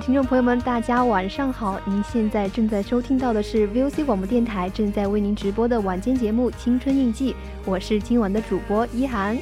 [0.00, 1.78] 听众朋友们，大家晚上好！
[1.84, 7.32] 您现在正在收听到的是 VOC 广播电台正在为您直播的晚间节目《青春印记》，
[7.66, 9.36] 我是今晚的主播一涵。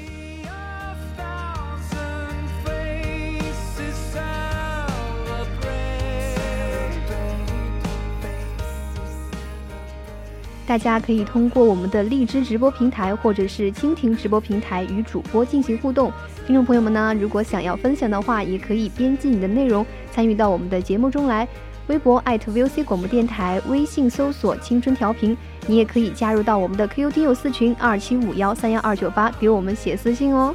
[10.66, 16.12] 大家可以通过我们的荔枝直播平台或者是蜻蜓直播平台与主播进行互动。
[16.48, 19.84] 听众朋友们呢，如果想要分享的话，也可以编辑你的内容。
[20.10, 21.46] 参与到我们的节目中来，
[21.88, 25.36] 微博 @VOC 广播电台，微信搜索“青春调频”，
[25.68, 30.54] 你也可以加入到我们的 QQ 听友四群二七五幺三幺二九八，给我们写私信哦。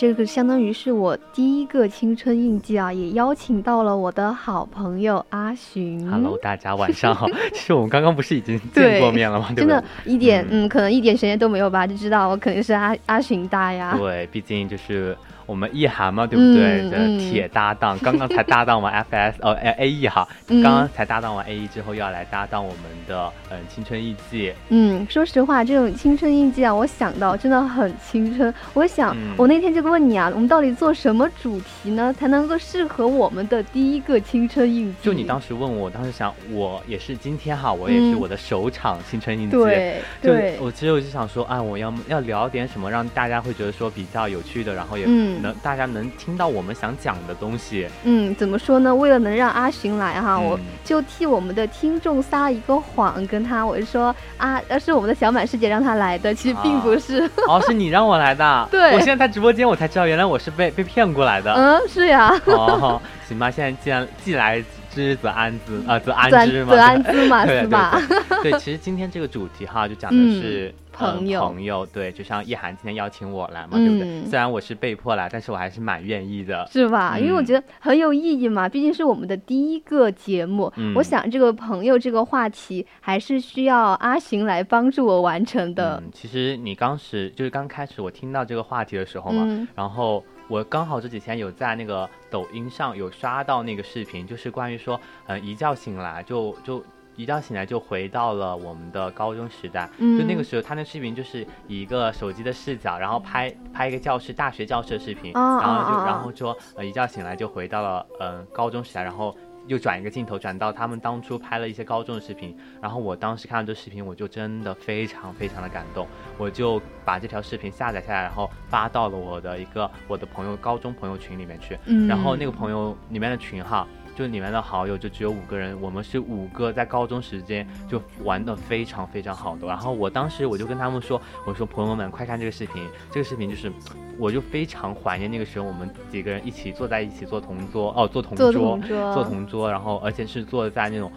[0.00, 6.10] 这个相当于是我第一个青春印记啊，也邀请到了我的好朋友阿寻。
[6.10, 7.28] Hello，大家晚上好。
[7.52, 9.52] 其实我们刚刚不是已经见过面了吗？
[9.54, 13.94] 真的，一点嗯，可能一点悬念都没有吧，就知道我肯定是阿阿寻大呀。
[13.98, 15.14] 对，毕竟就是。
[15.50, 16.88] 我们意涵嘛，对不对？
[16.88, 24.52] 的铁搭档， 刚刚才搭档完 FS 哦，A A E 哈，刚刚才搭档完 A E 之后，又要来搭档我们的嗯青春印记。
[24.68, 28.54] 嗯，说实话，这种青春印记啊，我想到真的很青春。
[28.74, 34.96] 我想，我那天就问你啊，我们到底做什么主题呢，才能够适合我们的第一个青春印记？
[35.02, 39.56] 就你当时问我，当时想，我也是今天哈，我也是我的首场青春印记。
[39.56, 40.56] 对，对。
[40.60, 45.39] 我其实我就想说，啊，我要要聊点什么，让大家会觉得说比较有趣的，然后也嗯。
[45.40, 47.88] 能大家能听到我们想讲的东西。
[48.04, 48.94] 嗯，怎么说呢？
[48.94, 57.28] 为了能让阿寻来哈，我就替我们的听众撒了一个谎，跟他我就说啊，是我们的小满师姐让他来的，其实并不是。
[57.48, 58.68] 哦，是你让我来的。
[58.70, 61.52] 对，我现在在直播间，我才知道原来我是被被骗过来的。
[61.52, 62.32] 嗯，是呀。
[62.46, 67.98] 哦， 行吧，现在既然既来之则安之啊，则安之嘛，则安之嘛，是吧？
[68.42, 70.74] 对，其实今天这个主题哈，就讲的是。
[70.92, 74.22] 朋友，朋友，对，就像叶涵今天邀请我来嘛，对不对？
[74.26, 77.16] 虽然我是被迫来，但是我还是蛮愿意的，是吧？
[77.18, 80.70] 因为我觉得很有意义嘛，毕竟是我们的第一个节目。
[80.94, 86.02] 我想这个朋友这个话题还是需要阿行来帮助我完成的。
[86.12, 96.84] 其实你当时就是刚开始我听到这个话题的时候嘛，然后我刚好这几天有在那个抖音上有刷到那个视频，就是关于说，嗯，一觉醒来就就。
[97.16, 99.86] 一觉醒来就回到了我们的高中时代。
[99.98, 109.36] 嗯就那个时候，他那视频就是以一个手机的视角，然后拍拍一个教室、大学教室的视频，啊然后就然后说呃一觉醒来就回到了嗯高中时代，然后。
[109.70, 122.08] 又转一个镜头，转到他们当初拍了一些高中的视频，然后我当时看到这视频，我就真的非常非常的感动，我就把这条视频下载下来，然后发到了我的一个我的朋友高中朋友群里面去，嗯。
[122.08, 123.86] 然后那个朋友里面的群哈，
[124.20, 129.66] 就里面的好友就只有五个人，我们是五个在高中时间就玩的非常非常好的。
[129.66, 133.72] 然后我当时我就跟他们说，我说朋友们快看这个视频，这个视频就是，
[134.18, 141.10] 我就非常怀念那个时候我们几个人一起坐在一起做同桌哦，做同做桌同桌做同桌，然后而且是坐在那种。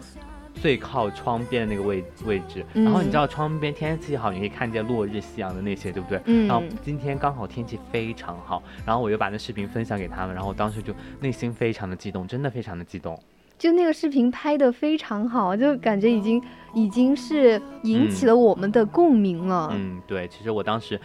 [0.54, 6.20] 最靠窗边的那个位位置，嗯然后你知道窗边天气好，你可以看见落日、夕阳的那些，对不对？
[6.26, 13.18] 嗯然后今天刚好天气非常好，然后我又把那视频分享给他们，然后我当时就内心非常的激动，真的非常的激动。
[13.56, 16.42] 就那个视频拍的非常好，就感觉已经
[16.74, 19.70] 已经是引起了我们的共鸣了。
[19.72, 21.00] 嗯，对，其实我当时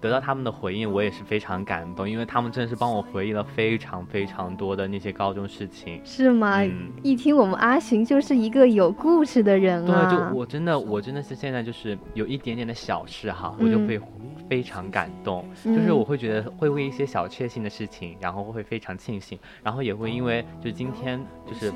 [0.00, 6.00] 得到他们的回应，我也是非常感动，因为他们真的是帮我回忆了非常非常多的那些高中事情。
[6.04, 6.62] 是吗？
[6.62, 10.10] 嗯一听我们阿寻就是一个有故事的人对，啊。
[10.10, 14.00] 就我真的，我真的是现在就是有一点点的小事哈，我就嗯会
[14.48, 21.72] 非常感动，嗯就是我会觉得会为一些小确幸的事情，然后会非常庆幸，然后也会因为就今天就是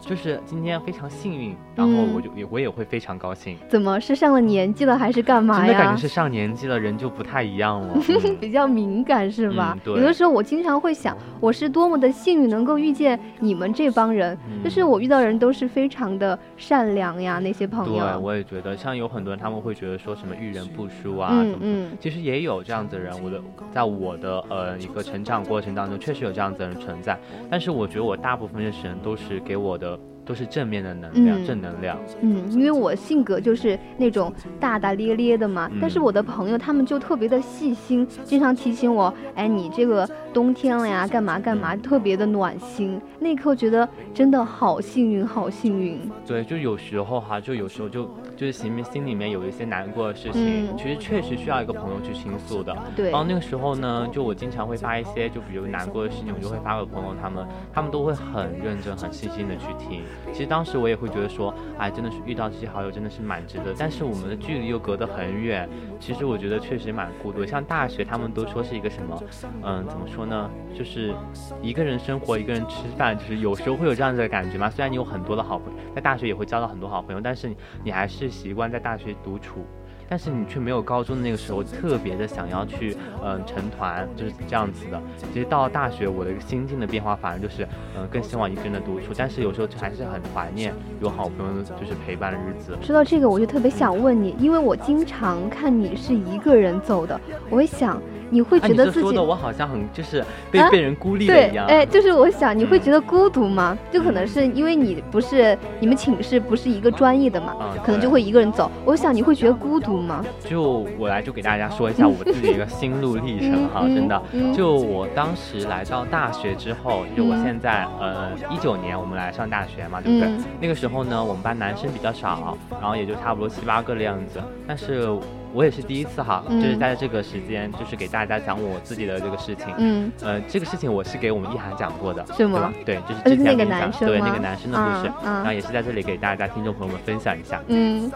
[0.00, 3.56] 就是今天非常幸运，然后嗯我就也我也会非常高兴。
[3.68, 5.66] 怎么是上了年纪了还是干嘛呀？
[5.66, 7.94] 真的感觉是上年纪了，人就不太一样了。
[8.08, 9.94] 嗯比较敏感是吧嗯？
[9.94, 18.20] 有的时候我经常会想，我是多么的幸运能够遇见你们这帮人，嗯就是我遇到的人都是非常的善良呀，那些朋友对，友。
[18.20, 23.12] 我也觉得，像有很多人他们会觉得说什么遇人不淑啊，嗯怎么怎么嗯其实也有这样子的人。
[23.22, 23.40] 我的
[23.70, 27.18] 在我的呃一个成长过程当中，确实有这样子的人存在。
[27.50, 31.98] 但是我觉得我大部分认识人都是给我的都是正面的能量，嗯正能量。
[32.20, 43.00] 嗯，因为我性格就是那种大大咧咧的嘛，嗯但是我的朋友他们就特别的细心，经常提醒我，哎，你这个冬天了呀，干嘛干嘛，特别的暖心。
[43.20, 46.00] 那一刻觉得真的好幸运，好幸运。
[46.26, 48.04] 对，就有时候哈，就有时候就
[48.36, 52.76] 就是心里心里面有一些难过的事情，嗯其实确实需要一个朋友去倾诉的。
[52.96, 60.02] 对然后那个时候呢，就我经常会发一些，就比如难过的事情，我就会发给朋友他们，他们都会很认真、很细心的去听。
[60.32, 65.68] 其实当时我也会觉得说，哎，真的是遇到这些好友真的是蛮值得，但是我们的距离又隔得很远。
[66.04, 67.46] 其实我觉得确实蛮孤独。
[67.46, 69.18] 像大学，他们都说是一个什么，
[69.62, 70.50] 嗯，怎么说呢？
[70.76, 71.14] 就是
[71.62, 74.68] 一个人生活，一个人吃饭，就是有时候会有这样子的感觉嘛。
[74.68, 77.50] 虽然你有很多的好朋友，在大学也会交到很多好朋友，但是
[77.82, 79.64] 你还是习惯在大学独处。
[80.08, 85.00] 但是你却没有高中的那个时候特别的想要去，嗯、成团，就是这样子的。
[85.32, 87.66] 其实到了大学，我的心境的变化反而就是，
[87.96, 89.12] 嗯、更希望一个人的独处。
[89.16, 92.76] 但是有时候就还是很怀念有好朋友就是陪伴的日子。
[92.82, 97.18] 说到这个，我就特别想问你，因为我经常看你是一个人走的，
[97.50, 98.00] 我会想，
[98.30, 101.66] 你会啊，觉得自己、说的我好像很就是被、啊被人孤立了一，样。
[101.66, 103.76] 哎，就是我想你会嗯觉得孤独吗？
[103.92, 108.70] 就可能是因为你不是你们寝室不是一个专业的嘛，嗯可能就会一个人走。
[108.84, 110.24] 我想你会觉得孤独吗？
[110.44, 120.28] 就我来就给大家说一下我自己的一个心路历程哈，嗯真的嗯，就我当时来到大学之后，就我嗯现在呃一九年我们来上大学嘛，对不对？
[120.28, 125.08] 嗯那个时候呢，我们班男生比较少，然后也就差不多七八个的样子，但是。
[125.54, 129.66] 我也是第一次哈，嗯就是在这个时间，就是给大家讲我自己的这个事情。
[129.78, 137.62] 嗯，呃，这个事情我是给我们一涵讲过的，是吗对就是之前跟你讲对那个男生的故事，啊啊然后也是在这里给大家听众朋友们分享一下。
[137.68, 138.10] 嗯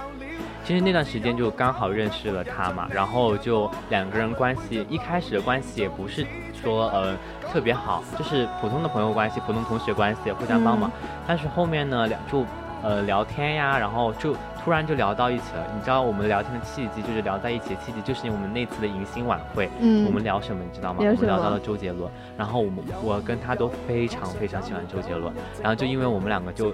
[0.64, 7.16] 其实那段时间就刚好认识了他嘛，然后就两个人关系一开始的关系也不是说呃
[7.50, 10.90] 特别好，就是普通的朋友关系、普通同学关系，互相帮忙。
[10.90, 12.44] 嗯但是后面呢，两就
[12.82, 15.66] 呃聊天呀，然后就突然就聊到一起了。
[15.74, 19.68] 你知道我们聊天的契机，就是聊在一起的契机，就是我们那次的迎新晚会。
[19.80, 20.98] 嗯，我们聊什么你知道吗？
[21.00, 25.32] 我们聊到了周杰伦，然后我们我跟他都非常非常喜欢周杰伦，
[25.62, 26.72] 然后就因为我们两个就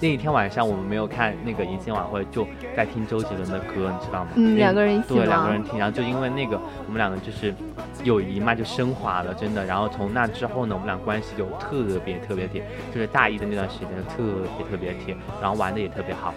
[0.00, 4.30] 那一天晚上我们没有看那个迎新晚会，就在听周杰伦的歌，你知道吗？
[4.36, 7.54] 嗯两个人一起对两个人听，然后就因为那个我们两个就是
[8.04, 9.64] 友谊嘛就升华了，真的。
[9.64, 12.62] 然后从那之后呢，我们俩关系就特别特别铁，
[12.94, 14.22] 就是大一的那段时间就特
[14.56, 16.34] 别特别铁，然后玩的也特别好。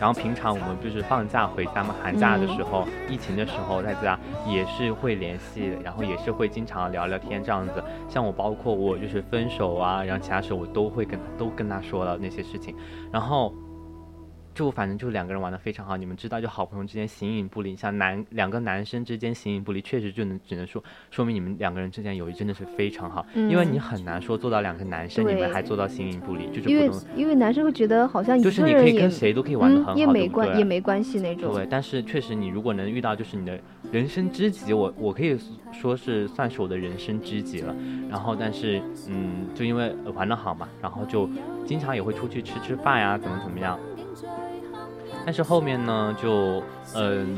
[0.00, 7.82] 然后平常我们就是放假回家嘛，寒假的时候，疫情的时候大家也是会联系，然后也是会经常聊聊天这样子。
[8.08, 12.74] 像我包括我就是分手啊，然后其他时候我都会跟都跟他说了那些事情，
[13.12, 13.54] 然后。
[14.58, 31.54] 就反正就两个人玩的非常好，你们知道，就好朋友之间形影不离，像男两个男生之间形影不离，确实就能只能说说明你们两个人之间友谊真的是非常好，因为你很难说做到两个男生你们还做到形影不离，就是因为因为男生会觉得好像就是你可以跟谁都可以玩的很好，也没关也没关系那种。
[31.54, 33.56] 对，但是确实你如果能遇到就是你的
[33.92, 35.38] 人生知己，我我可以
[35.70, 37.72] 说是算是我的人生知己了。
[38.10, 41.30] 然后但是嗯，就因为玩的好嘛，然后就
[41.64, 43.78] 经常也会出去吃吃饭呀，怎么怎么样。
[45.28, 46.62] 但是后面呢，就
[46.94, 47.36] 嗯，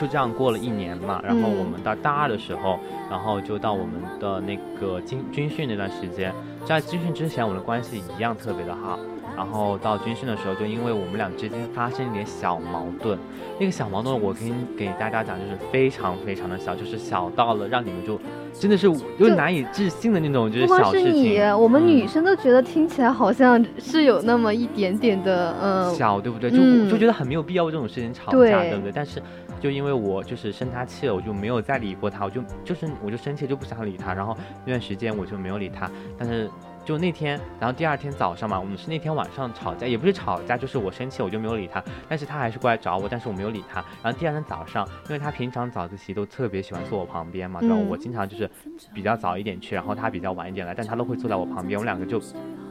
[0.00, 1.20] 就这样过了一年嘛。
[1.24, 2.78] 然后我们到大二的时候，
[3.10, 6.32] 然后就到我们的那个军军训那段时间，
[6.64, 8.96] 在军训之前，我们的关系一样特别的好。
[9.36, 13.18] 然后到军训的时候，就因为我们俩之间发生一点小矛盾，
[13.58, 18.20] 那个小矛盾我跟给大家讲，就是非常非常的小，就是小到了让你们就
[18.52, 21.58] 真的是就难以置信的那种，就是小事情。
[21.58, 26.50] 我们女生都觉得听起来好像是有那么一点点的嗯小，对不对？
[26.50, 26.58] 就
[26.90, 28.92] 就觉得很没有必要为这种事情吵架，对不对？
[28.94, 29.22] 但是
[29.60, 36.50] 就因为我就是生他气了，我就没有再理过他，我就就是我就生气就不想理他，然后那段时间我就没有理他，但是。
[36.84, 43.84] 就那天，然后第二天早上嘛，我们是那天晚上吵架，也不是吵架，就是我生气，我就没有理他，但是他还是过来找我，但是我没有理他。
[44.02, 48.50] 然后第二天早上，因为他平常早自习都特别喜欢坐我旁边嘛，然后我经常就是
[48.92, 52.20] 比较早一点去，然后他比较晚一点来，但他都会坐在我旁边，我们两个就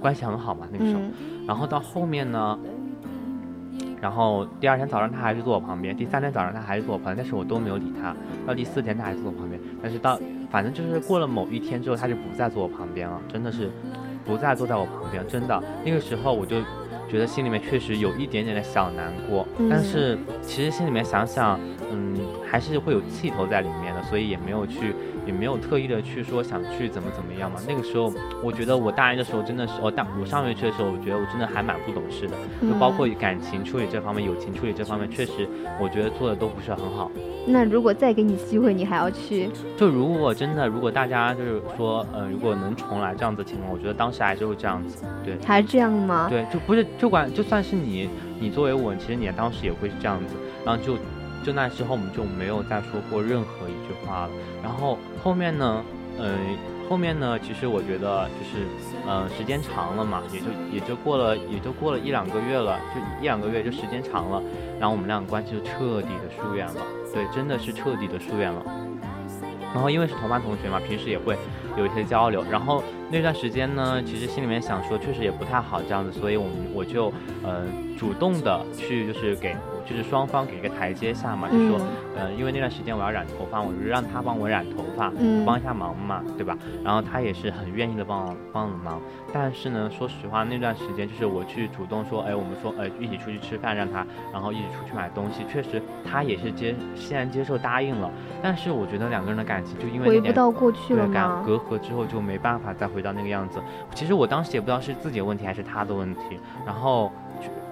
[0.01, 1.01] 关系很好嘛那个时候。
[1.47, 2.59] 然后到后面呢，
[4.01, 8.15] 然后第二天早上他还是坐我旁边，第三天早上他还是坐我旁边，但是我都没有理他。
[8.45, 10.19] 到第四天他还是坐我旁边，但是到。
[10.51, 13.71] 反正就是过了某一天之后，他就不再坐我旁边了，真的是
[14.25, 15.63] 不再坐在我旁边，真的。
[15.85, 16.57] 那个时候我就
[17.09, 21.57] 觉得心里面确实有一点点的小难过，但是其实心里面想想，
[21.89, 24.93] 嗯，还是会有气头在里面的，所以也没有去。
[25.25, 27.59] 也没有特意的去说想去怎么怎么样嘛。
[27.67, 28.11] 那个时候，
[28.43, 35.47] 我觉得我大一的时候真的是，哦，大我上学期的时候，我觉得我真的还蛮不懂事的，就包括感情处理这方面、友情处理这方面，确实
[35.79, 37.11] 我觉得做的都不是很好。
[37.45, 39.49] 那如果再给你机会，你还要去？
[39.75, 45.03] 就如果真的，如果大家就是说，呃，如果能重来这样子情况，我觉得当时还是会这样子。
[45.23, 46.27] 对，还是这样吗？
[46.29, 48.09] 对，就不是，就管就算是你，
[48.39, 50.35] 你作为我，其实你当时也会是这样子，
[50.65, 50.95] 然后就。
[51.43, 54.29] 就那之后，我们就没有再说过任何一句话了。
[54.63, 55.83] 然后后面呢，
[56.19, 56.37] 嗯，
[56.89, 58.65] 后面呢，其实我觉得就是，
[59.07, 64.41] 嗯，时间长了嘛，也就也就过了，也就过了一两个月了，就一两个月，就时间长了，
[64.79, 66.81] 然后我们两个关系就彻底的疏远了。
[67.13, 68.63] 对，真的是彻底的疏远了。
[69.73, 71.37] 然后因为是同班同学嘛，平时也会
[71.77, 72.43] 有一些交流。
[72.51, 77.63] 然后那段时间呢，其实心里面想说，确实也不太好这样子，所以我们我就，呃，
[77.97, 79.55] 主动的去就是给。
[79.91, 81.79] 就是双方给一个台阶下嘛，就说，
[82.15, 85.11] 呃，因为那段时间我要染头发，我就让他帮我染头发，
[85.45, 86.57] 帮一下忙嘛，对吧？
[86.83, 89.01] 然后他也是很愿意的帮帮忙。
[89.33, 98.09] 但是呢，说实话，那段时间就是我去主动说，哎，我们说，呃，一起出去吃饭，让他，然后一起出去买东西，确实他也是接，欣然接受答应了。
[98.41, 101.43] 但是我觉得两个人的感情就因为回不到过去了吗？
[101.45, 103.61] 隔阂之后就没办法再回到那个样子。
[103.93, 107.11] 其实我当时也不知道是自己的问题还是他的问题，然后。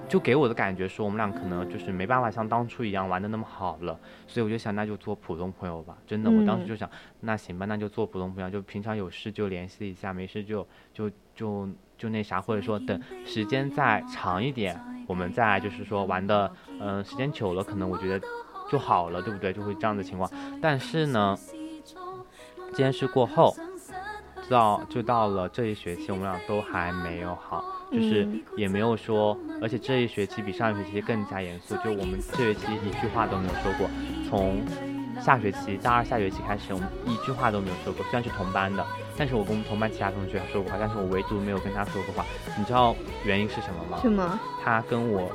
[0.10, 3.98] 就给我的感觉是我们俩可能就是没办法像当初一样玩的那么好了，
[4.28, 5.96] 所以我就想那就做普通朋友吧。
[6.08, 6.90] 真的，我当时就想，
[7.22, 18.28] 那行吧，那就做普通朋友，就平常有事就联系一下，没事就就就就那啥，或者说等时间再长一点，我们再就是说玩的，嗯，时间久了，可能我觉得
[18.72, 19.54] 就好了，对不对？
[19.54, 20.30] 就会这样的情况。
[20.60, 21.38] 但是呢，
[22.72, 23.56] 这件事过后，
[24.50, 27.64] 到就到了这一学期，我们俩都还没有好。
[27.92, 31.76] 就是也没有说，而且这一学期比上一学期更加严肃。
[31.84, 33.90] 就我们这学期一句话都没有说过，
[34.30, 34.62] 从
[35.22, 38.04] 下学期大二下学期开始，我们一句话都没有说过。
[38.06, 38.86] 虽然是同班的，
[39.18, 42.26] 但是我跟我们同班其他同学说过话，但是我唯独没有跟他说过话。
[42.58, 44.00] 你知道原因是什么吗？
[44.02, 44.40] 什么？
[44.64, 45.32] 他跟我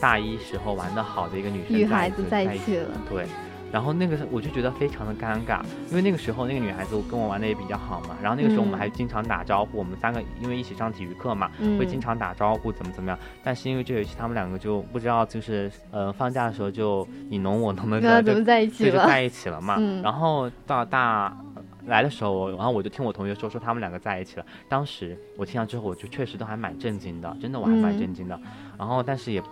[0.00, 2.90] 大一时候玩的好的一个女生女孩子在一起了。
[3.10, 3.26] 对。
[3.76, 13.18] 然后那个我就觉得非常的尴尬，因为那个时候那个女孩子跟我玩的也比较好嘛，然后那个时候我们还经常打招呼，我们三个因为一起上体育课嘛，会经常打招呼，怎么怎么样。
[13.44, 18.92] 但是因为这学期他们两个就不知道，就是呃放假的时候就你侬我侬的，怎么在一起了？
[18.92, 19.76] 就在一起了嘛。
[20.02, 21.36] 然后到大
[21.84, 24.46] 来的时候，然后我就听我同学说说他们两个在一起了。
[24.70, 28.40] 当时我听到之后，我就确实都还蛮震惊的，真的我还蛮震惊的。
[28.78, 29.42] 然后但是也。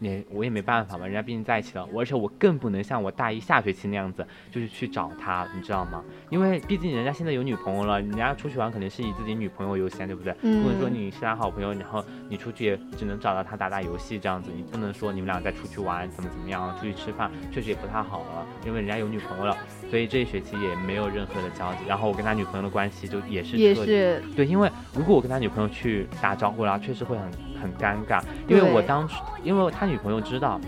[0.00, 6.02] 也我也没办法嘛，人家毕竟在一起了，而且我更不能像我大一下学期那样子，就是去找他，你知道吗？
[6.30, 10.32] 因为毕竟人家现在有女朋友了，人家出去玩肯定是以自己女朋友优先，对不对？
[10.34, 19.56] 不能说你是他好朋友，然后你出去也只能找到他打打游戏这样子，你不能说你们俩再出去玩怎么怎么样，出去吃饭确实也不太好了，因为人家有女朋友了，
[19.88, 21.80] 所以这一学期也没有任何的交集。
[21.88, 27.30] 然后我跟他女朋友的关系就也是也是对，因为如果我跟他女朋友去打招呼啦，确实会很。
[27.64, 30.60] 很尴尬，因为我当初因为他女朋友知道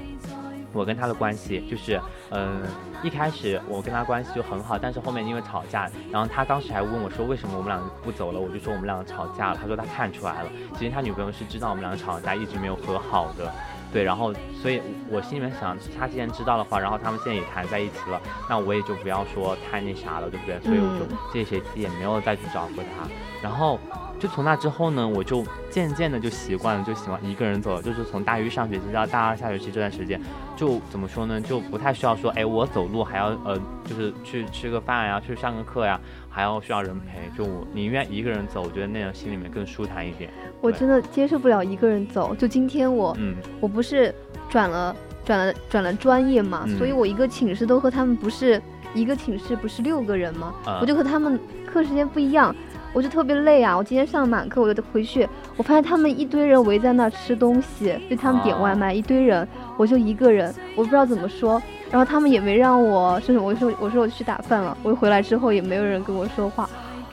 [0.73, 2.01] 我跟他的关系，就是
[2.31, 2.63] 嗯、
[3.03, 10.49] 一开始我跟他关系就很好，但是后面因为吵架，然后他当时还问我说为什么我们两个不走了，我就说我们两个吵架了，他说他看出来了，
[10.79, 13.53] 其实他女朋友是知道我们两个吵架，一直没有和好的。
[13.93, 20.59] 对，然后所以我心里面想，他既然知道的话，然后他们现在也谈在一起了，那我也就不要说太那啥了，对不对？
[20.61, 23.09] 所以我就嗯这学期也没有再去找过他。
[23.41, 23.79] 然后
[24.19, 27.83] 就从那之后呢，我就渐渐的就习惯了，就喜欢一个人走了。
[27.83, 30.21] 就是从大一上学期到大二下学期这段时间，
[30.57, 37.31] 就怎么说呢，就不太需要说，哎，我走路还要呃，就是去吃个饭呀，去上个课呀，还要需要人陪。
[37.37, 40.31] 就我宁愿一个人走，我觉得那样心里面更舒坦一点。
[40.61, 42.35] 我真的接受不了一个人走。
[42.35, 44.15] 就今天我嗯，我不是
[44.49, 48.61] 转了转了转了专业嘛，嗯所以我一个寝室都和他们不是
[48.95, 50.55] 一个寝室，不是六个人吗？
[50.65, 52.55] 啊我就和他们课时间不一样，
[52.97, 53.77] 我就特别累啊。
[53.77, 61.61] 我今天上了满课，我就回去，我发现他们一堆人围在那儿吃东西，就他们点外卖，一堆人，我就一个人，我不知道怎么说。
[61.91, 66.67] 然后他们也没让我，甚至我说我说我去打饭了，我回来之后也没有人跟我说话。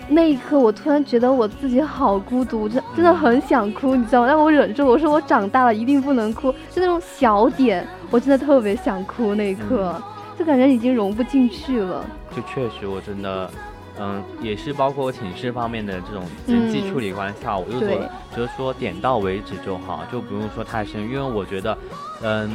[0.07, 4.27] 那一刻，我突然觉得我自己好孤独，真真的很想哭，你知道吗？
[4.29, 9.35] 但我忍住，我说我长大了一定不能哭，就那种小点，我真的特别想哭。
[9.35, 10.01] 那一刻，
[10.39, 12.05] 就感觉已经融不进去了。
[12.33, 13.51] 就确实我真的。
[13.99, 21.77] 嗯，也是包括寝室方面的这种人际嗯处理关系啊，我就对说，就是说点到为止就好，就不用说太深，因为我觉得，
[22.21, 22.49] 嗯，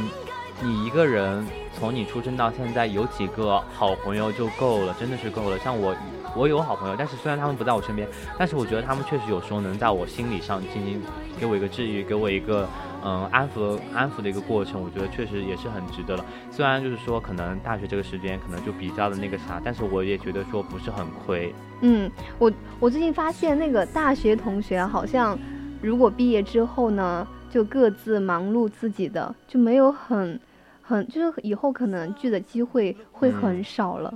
[0.61, 1.45] 你一个人
[1.79, 5.57] 从你出生到现在有几个好朋友就够了，真的是够了。
[5.59, 5.95] 像我，
[6.35, 8.05] 我有好朋友，但是虽然他们不在我身边，
[8.37, 11.01] 但是我觉得他们确实有时候能在我心理上进行
[11.39, 12.67] 给我一个治愈，给我一个
[13.03, 16.25] 嗯安抚安抚的一个过程，我觉得确实也是很值得了。
[16.51, 21.53] 虽然就是说可能大学这个时间可能就比较的那个啥，但是我也觉得说不是很亏。
[21.81, 25.37] 嗯，我我最近发现那个大学同学啊好像，
[25.81, 30.39] 如果毕业之后呢，就各自忙碌自己的，就没有很
[30.81, 34.13] 很就是以后可能聚的机会会很嗯少了。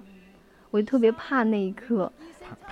[0.71, 2.11] 我就特别怕那一刻，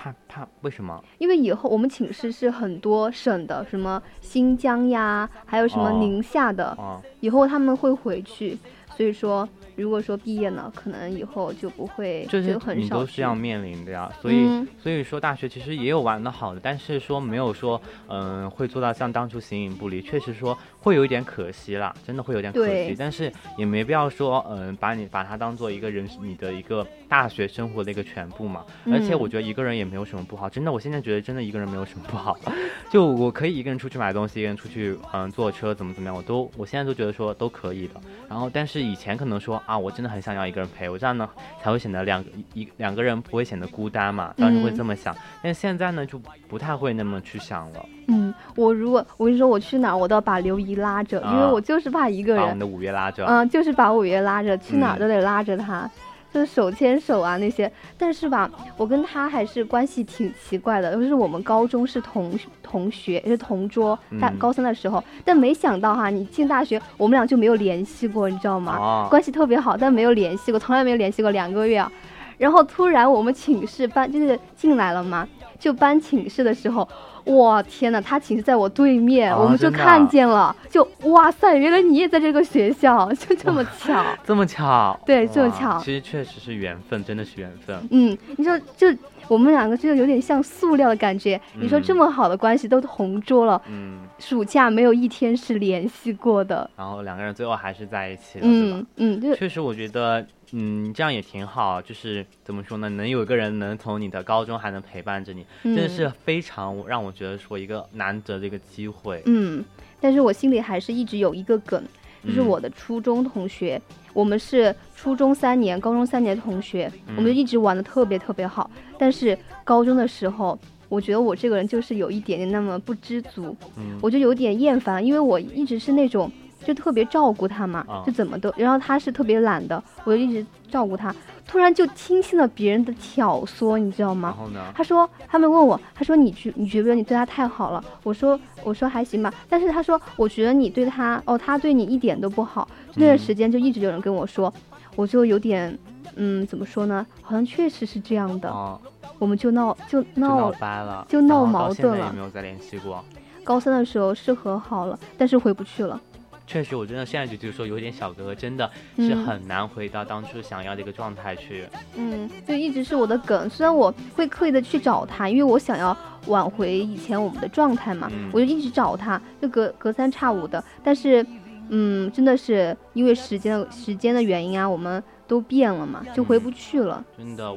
[0.02, 1.00] 怕怕怕，为什么？
[1.18, 8.58] 因为以后我们寝室是很多省的，什么新疆呀，还有什么哦宁夏的，哦，以后他们会回去，
[8.96, 32.36] 所以说如果说毕业呢，可能以后就不会就很少聚你都是要面临的呀，所以、嗯所以说大学其实也有玩的好的，但是说没有说嗯、会做到像当初形影不离，确实说会有一点可惜啦，真的会有点可惜，但是也没必要说嗯、把你把它当做一个人你的一个大学生活的一个全部嘛，而且嗯我觉得一个人也没有什么不好，真的我现在觉得真的一个人没有什么不好，
[32.90, 37.94] 就我可以一个人出去买东西，一个人出去嗯、坐车怎么怎么样，我都我现在都觉得说都可以的。
[38.28, 41.28] 然后但是以前可能说啊，我真的很想要一个人陪我，这样呢
[41.62, 45.16] 才会显得两一两个人不会显得孤单嘛，当时会嗯这么想。
[45.42, 53.24] 但现在呢就不太会那么去想了，嗯，我如果我跟你说我去哪儿，我都要把刘姨拉着，因为啊我就是怕一个人，把我们的五月拉着。
[53.26, 55.88] 嗯，就是把五月拉着，去哪儿嗯都得拉着他，
[56.32, 57.70] 就是手牵手啊那些。
[57.96, 68.76] 但是吧，我跟他还是关系挺奇怪的，就是我们高中是同同学，也是同桌，大嗯高三的时候，但没想到哈，你进大学，我们俩就没有联系过，你知道吗？
[68.78, 71.90] 哦，关系特别好，但没有联系过，从来没有联系过两个月啊。
[72.38, 75.28] 然后突然我们寝室搬就是进来了嘛，
[75.62, 76.86] 就搬寝室的时候，
[77.22, 84.04] 我天呐，他寝室在我对面，啊我们就看见了，就哇塞，原来你也在这个学校， 就这么巧。
[84.26, 87.76] 这么巧，对这么巧其实确实是缘分，真的是缘分。
[87.92, 88.88] 嗯，你说就
[89.28, 91.40] 我们两个就有点像塑料的感觉。
[91.58, 96.68] 你说这嗯么好的关系都同桌了，嗯，暑假没有一天是联系过的。
[96.76, 98.86] 然后两个人最后还是在一起了，嗯？
[98.96, 101.80] 嗯，就确实，我觉得，嗯，这样也挺好。
[101.80, 109.22] 就是怎么说呢，能有一个人能从你的高中还能陪伴着你，真的嗯是非常让我觉得说一个难得的一个机会。
[109.26, 109.64] 嗯，
[110.00, 111.82] 但是我心里还是一直有一个梗，
[112.24, 112.46] 就是嗯。
[112.46, 113.80] 我的初中同学，
[114.12, 117.36] 我们是初中三年、高中三年同学，我们就嗯。
[117.36, 118.70] 一直玩的特别特别好。
[118.98, 120.58] 但是高中的时候，
[120.88, 126.30] 我觉得我这个人就是有一点点那么不知足，嗯我就有点厌烦，因为我一直是那种
[126.64, 128.02] 就特别照顾他嘛，啊。
[128.06, 131.14] 就怎么都，然后他是特别懒的，我就一直照顾他，
[131.46, 134.46] 突然就听信了别人的挑唆，你知道吗然？
[134.46, 134.60] 后呢？
[134.74, 137.84] 他说，他们问我，他说你觉你觉不觉得你对他太好了？
[138.02, 142.66] 我说我说还行吧，但是他说我觉得你对他哦，他对你一点都不好。
[142.94, 144.52] 那段嗯时间就一直有人跟我说，
[144.96, 145.76] 我就有点
[146.16, 147.06] 嗯怎么说呢？
[147.20, 148.80] 好像确实是这样的，哦，
[149.18, 150.52] 我们就闹就就闹闹。
[150.52, 153.04] 掰了，就闹矛盾了现在也没有再联系过。
[153.44, 156.00] 高三的时候是和好了，但是回不去了。
[156.46, 161.66] 确实，我真的现在就就是说有点小哥哥，真的是很难回到当初想要的一个状态去。
[161.96, 171.24] 嗯，就一直是我的梗，虽然我会刻意的去找他，因为我想要挽回以前我们的状态嘛，我就一直找他，就隔隔三差五的，但是，
[171.70, 177.02] 嗯，真的是因为时间时间的原因啊，我们都变了嘛，就回不去了。
[177.16, 177.56] 真的。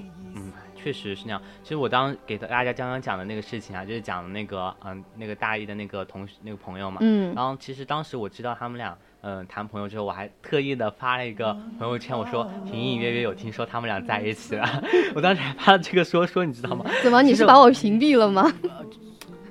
[0.85, 1.41] 确实是那样。
[1.63, 6.99] 其实我当给大家刚刚讲的那个事情啊，就是讲的那个嗯那个大一的那个同学那个朋友嘛。
[7.01, 7.33] 嗯。
[7.33, 14.83] 然后其实当时我知道他们俩嗯谈朋友之后，我还特意的发了一个朋友圈，我说隐隐约约有听说他们俩在一起了。
[15.15, 16.85] 我当时还发了这个说说，你知道吗？
[17.01, 17.23] 怎么？
[17.23, 18.53] 你是把我屏蔽了吗？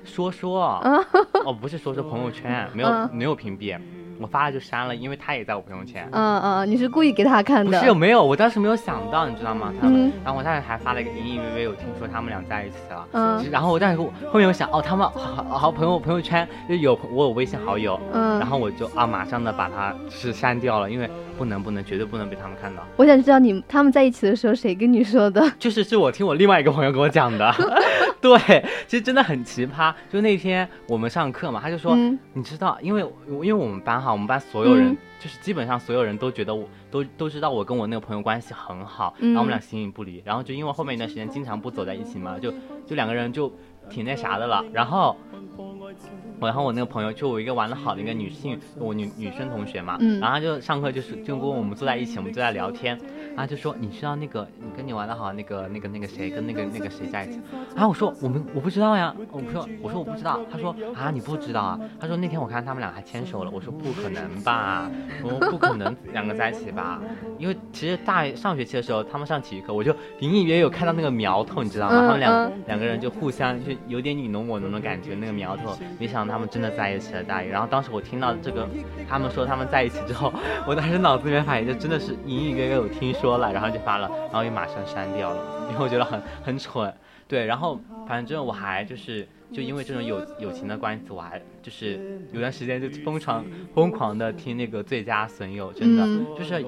[0.05, 0.81] 说说。
[1.45, 3.77] 哦，不是说说朋友圈，没有没有屏蔽。
[4.19, 6.07] 我发了就删了，因为他也在我朋友圈。
[6.11, 7.79] 嗯嗯，你是故意给他看的？
[7.79, 9.73] 不是，没有，我当时没有想到，你知道吗？
[9.81, 10.11] 嗯。
[10.23, 13.07] 然后我当时还发了一个隐隐约约，有听说他们俩在一起了。
[13.11, 13.45] 嗯。
[13.51, 17.99] 然后我当时后面我想，哦，他们好好朋友朋友圈就有我有微信好友。
[18.13, 18.39] 嗯。
[18.39, 22.83] 然后我就啊，马上的把他是删掉了，因为不能不能绝对不能被他们看到。
[22.97, 25.41] 我想知道你他们在一起的时候谁跟你说的？
[25.59, 27.53] 就是是我听我另外一个朋友跟我讲的。
[28.21, 29.93] 对，其实真的很奇葩。
[30.11, 31.95] 就那天我们上课嘛，他就说，
[32.33, 40.23] 你知道，因为因为我们班哈，我们班所有人就是基本上所有人都觉得我都都知道我跟我那个朋友关系很好，然后我们俩形影不离。
[40.25, 42.51] 然后就因为后面一段时间经常不走在一起嘛，就
[42.87, 43.51] 就两个人就
[43.89, 44.63] 挺那啥的了。
[44.73, 45.15] 然后。
[46.37, 52.99] 我然后我那个朋友就我一个玩的好的一个女性，我女女生同学嘛，然后就上课就是就跟我们坐在一起，我们就在聊天，
[53.33, 57.39] 然后就说你知道那个你跟你玩的好那个那个那个谁跟那个那个谁在一起？
[57.73, 61.79] 然后我说我们我不知道呀，我说我说我不知道，他说啊你不知道啊？
[62.01, 64.91] 他说那天我看他们俩还牵手了，我说不可能吧，
[65.23, 67.01] 我说不可能两个在一起吧？
[67.37, 72.01] 因为其实大上学期的时候他们上体育课，我就隐隐约约有看到那个苗头，你知道吗？
[72.01, 76.35] 他们两两个人就互相就有点你侬我侬的感觉，那个苗头，没想到。
[76.35, 77.47] 他们真的在一起了，大一。
[77.47, 78.67] 然后当时我听到这个，
[79.07, 80.33] 他们说他们在一起之后，
[80.67, 86.93] 我当时脑子里面反应就真的是隐隐约约有听说了，然后就发了，然后又马上删掉了，因为我觉得很很蠢。
[87.25, 96.05] 对，然后反正我还就是就因为这种友友情的关系，我还就是有段时间就疯狂疯狂的听那个最佳损友，真的
[96.37, 96.63] 就是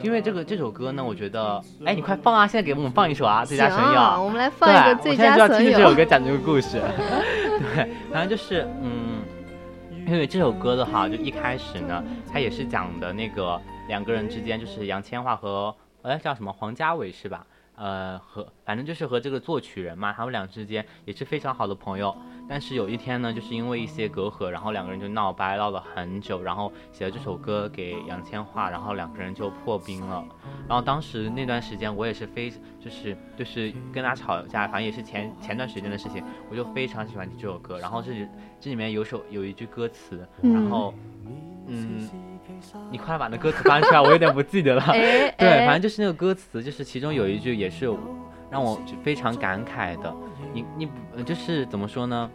[0.00, 2.46] 因为这个这首歌呢，我觉得哎，你快放啊！
[2.46, 4.24] 现在给我们放一首啊，最佳损友。
[4.24, 5.44] 我们来放一个最佳损友。
[5.44, 6.80] 我现在就要听这首歌 讲这个故事。
[7.74, 9.22] 对，反正就是嗯，
[10.06, 17.46] 因为这首歌的话，就一开始呢，它也是讲的那个两个人之间，就是杨千嬅和哎叫什么黄家伟是吧？
[17.82, 22.16] 呃，和反正就是和这个作曲人嘛，他们俩之间也是非常好的朋友。
[22.48, 30.24] 但是有一天呢，就是因为一些隔阂，然后两个人就闹掰，闹了很久，然后写了这首歌给杨千嬅，然后两个人就破冰了。
[30.68, 37.80] 然后当时那段时间，我也是非就是就是跟他吵架，反正也是前前段时间的事情，我就非常喜欢听这首歌。
[37.80, 38.28] 然后这里
[38.60, 40.94] 这里面有首有一句歌词，然后
[41.66, 42.08] 嗯。
[42.90, 44.82] 你快把那歌词翻出来，我有点不记得了。
[45.38, 47.92] 对，反正就是那个歌词，就是其中有一句也是
[48.50, 50.14] 让我非常感慨的。
[50.52, 50.88] 你你
[51.24, 52.30] 就是怎么说呢？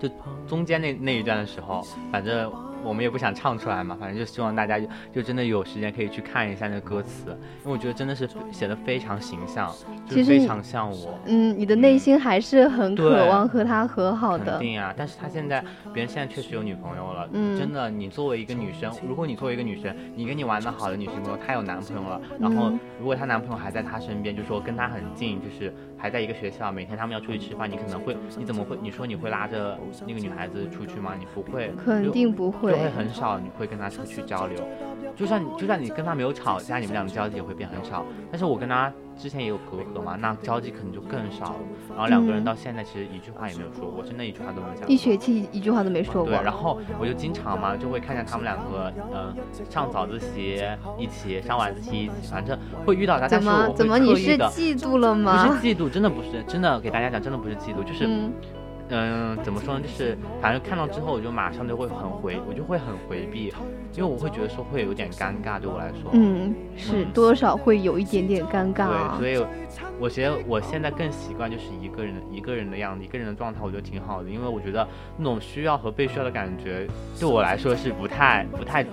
[0.00, 0.08] 就
[0.46, 2.52] 中间那那一段的时候，反正。
[2.84, 7.30] 我们也不想唱出来嘛，反正就希望大家就就真的有时间可以去看一下那个歌词，
[7.64, 9.72] 因为我觉得真的是写的非常形象，
[10.06, 11.18] 就非常像我。
[11.26, 14.58] 嗯，你的内心还是很渴望和他和好的。
[14.58, 17.28] 肯定啊，但是他现在，别人现在确实有女朋友了。
[17.32, 25.72] 嗯，真的，你作为一个女生，如果你作为一个女生，你跟你玩的好的女性朋友，她有男朋友了，然后如果她男朋友还在她身边，就说跟她很近，就是。
[26.02, 28.76] 还在一个学校，每天他们要出去吃饭，你可能会，你怎么会？
[28.82, 31.12] 你说你会拉着那个女孩子出去吗？
[31.16, 34.58] 你不会，肯定不会，就会很少，你会跟他出去交流。
[35.14, 38.04] 就算就算你跟他没有吵架，你们俩的交集也会变很少。
[38.30, 41.56] 但是我跟他之前也有隔阂嘛，那交集可能就更少了。
[41.90, 44.88] 然后两个人到现在其实一句话也没有说过，真的一句话都没讲。
[44.88, 46.32] 一学期一句话都没说过。
[46.32, 49.36] 对，然后我就经常嘛，就会看见他们两个，嗯，
[49.68, 50.64] 上早自习
[50.98, 53.28] 一起，上晚自习一起，反正会遇到他。
[53.28, 55.46] 怎么怎么你是嫉妒了吗？
[55.46, 56.80] 不是嫉妒，真的不是，真的。
[56.80, 58.32] 给大家讲，真的不是嫉妒，就是，嗯，
[59.42, 59.80] 怎么说呢？
[59.80, 63.52] 就是反正看到之后，我就马上就会很回，我就会很回避，
[63.94, 69.18] 因为我会觉得说会有点尴尬，对我来说，嗯，是多少会有一点点尴尬。
[69.18, 69.46] 对，所以
[69.98, 76.86] 我觉得我现在更习惯就是一个人一个人的样子，一个人的状态，我觉得挺好的，因为我觉得那种需要和被需要的感觉，
[77.18, 78.84] 对我来说是不太不太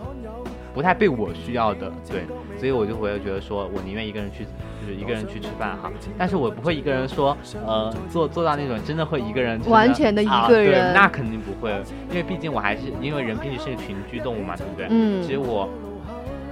[0.74, 2.24] 不太被我需要的，对，
[2.58, 4.46] 所以我就会觉得说我宁愿一个人去。
[4.82, 11.70] 就是一个人去吃饭哈，但是我不会一个人说，呃，做做到那种真的会一个人完全的一个人，那肯定不会，
[12.10, 14.88] 因为毕竟我还是因为人毕竟是个群居动物嘛，对不对？
[14.90, 15.22] 嗯。
[15.22, 15.70] 其实我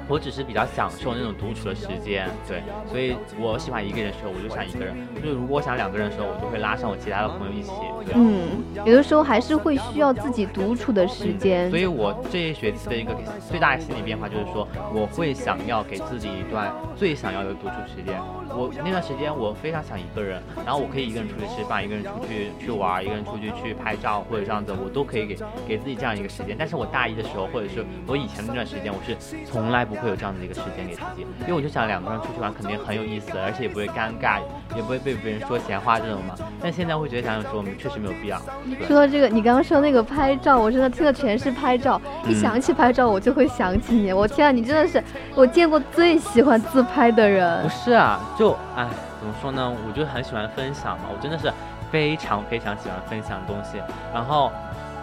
[0.08, 7.72] 我只是比较享受那种独处的时间，对，所以我喜欢一个人的时候，我就想一个人；就是如果我想两个人的时候，我就会拉上我其他的朋友一起。
[8.14, 11.70] 嗯，有的时候还是会需要自己独处的时间。
[11.70, 13.14] 所以我这一学期的一个
[13.50, 18.18] 最大的心理变化就是说，我会想要给自己一段最想要的独处时间。
[18.50, 26.56] 我那段时间我非常想一个人，然后我可以一个人出去吃饭，一个人出去去玩，一个人出去去拍照或者这样子，我都可以给给自己这样一个时间。
[26.58, 29.16] 但是我大一的时候，或者是我以前那段时间，我是
[29.46, 34.40] 从来不会有这样的一个时间给自己，因为我就想两个人出去玩肯定很有意思，而且也不会尴尬，
[34.76, 36.36] 也不会被别人说闲话这种嘛。
[36.62, 38.40] 但现在会觉得想想说，我们确实没有必要。
[38.88, 44.12] 说到这个，你刚刚说那个拍照，我真的听的全是拍照，一想起拍照，我就会想起你。
[44.14, 45.04] 我天啊，你真的是
[45.36, 47.64] 我见过最喜欢自拍的人。
[47.64, 48.88] 不是啊，就唉，
[49.20, 49.74] 怎么说呢？
[49.88, 51.52] 我就很喜欢分享嘛，我真的是
[51.92, 53.78] 非常非常喜欢分享东西。
[54.14, 54.52] 然后，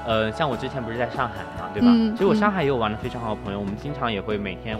[0.07, 1.89] 呃，像我之前不是在上海嘛，对吧？
[2.13, 4.79] 其实我上海也有玩的非常好的朋友，我们经常也会每天。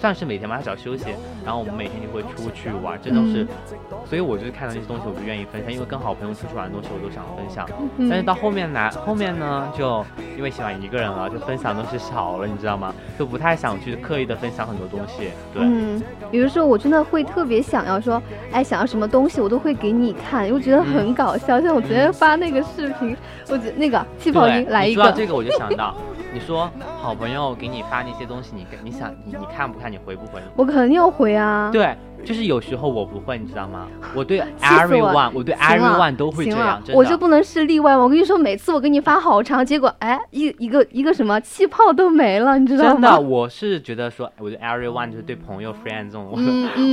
[0.00, 1.06] 算是每天吧，他只要休息，
[1.44, 3.46] 然后我们每天就会出去玩，这都是，
[4.06, 7.68] 所以我就是看到那些东西，我就愿意分享，因为跟好朋友出去玩的东西，我都想分享。
[8.08, 10.04] 但是到后面来，后面呢，就
[10.36, 12.94] 因为喜欢一个人了，就分享东西少了，你知道吗？
[13.18, 15.30] 就不太想去刻意的分享很多东西。
[15.52, 21.60] 对，嗯，比如说我真的会特别想要说，哎，想要什么东西，我都会给你看，因为觉得很搞笑。
[21.60, 23.16] 像我昨天发那个视频，
[23.48, 25.96] 我觉那个气泡音来一个，说到这个我就想到。
[26.32, 29.90] 你说好朋友给你发那些东西，你你想你你看不看？
[29.90, 30.40] 你回不回？
[30.56, 31.70] 我肯定要回啊。
[31.72, 33.88] 对，就是有时候我不会，你知道吗？
[34.14, 36.82] 我对 everyone，我对 everyone 都会这样。
[36.94, 38.02] 我就不能是例外吗？
[38.04, 42.92] 我跟你说，每次我给你发好长，结果哎一一个一个什么气泡都没了，你知道吗？
[42.92, 46.38] 真的，我是觉得说，我对 everyone 就是对朋友 friend 这种，我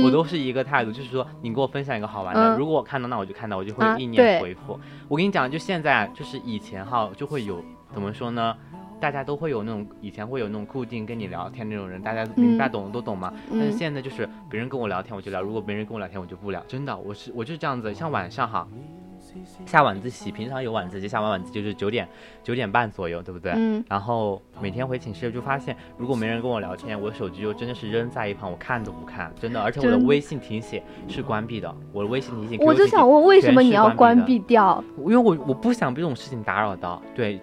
[0.06, 4.80] 我都是一个态度，就是说你给我分享一个好玩的，如果我看到那我就看到，我就会意念回复。
[5.08, 8.56] 我跟你讲，就现在就是以前哈就会有怎么说呢？
[9.00, 13.32] 大家都会有那种以前会有那种固定跟你聊天那种人，大家明白懂都懂嘛。
[13.50, 16.62] 但是现在就是别人跟我聊天我就聊，如果没人跟我聊天我就不聊。
[16.66, 17.92] 真的，我是我就是这样子。
[17.92, 18.66] 像晚上哈，
[19.66, 22.08] 下晚自习，平常有晚自习，下完晚自习就是九点
[22.42, 23.52] 九点半左右，对不对？
[23.54, 23.84] 嗯。
[23.88, 29.60] 然后每天回寝室就发现，如果没人跟我聊天，我的手机就真的是扔在一旁，我看都不看，真的。
[29.60, 32.66] 而且我的微信提醒是关闭的，我的微信提醒。
[32.66, 34.82] 我就想问，为什么你要关闭掉？
[34.98, 37.02] 因为我我不想被这种事情打扰到。
[37.14, 37.40] 对。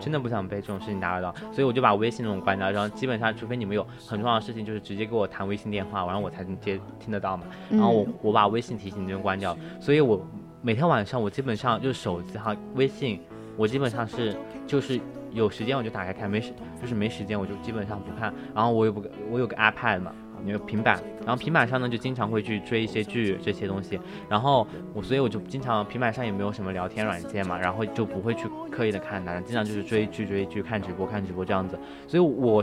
[0.00, 7.44] 真的不想被这种事情打扰到，所以我就把微信那种关掉，然后基本上除非你们有很重要的事情，就是直接给我谈微信电话，然后我才能接听得到嘛。
[7.70, 10.20] 然后我我把微信提醒就关掉，所以我
[10.62, 13.20] 每天晚上我基本上就是手机哈微信，
[13.56, 15.00] 我基本上是就是
[15.32, 18.32] 有时间我就打开看，没时就是没时间我就基本上不看。
[18.54, 20.12] 然后我有不我有个 iPad 嘛。
[20.44, 32.62] 那个平板，然后平板上呢就经常会去追一些剧这些东西，然后我所以我就经常平板上也没有什么聊天软件嘛，然后就不会去刻意的看它，经常就是追剧追剧看直播看直播这样子，所以我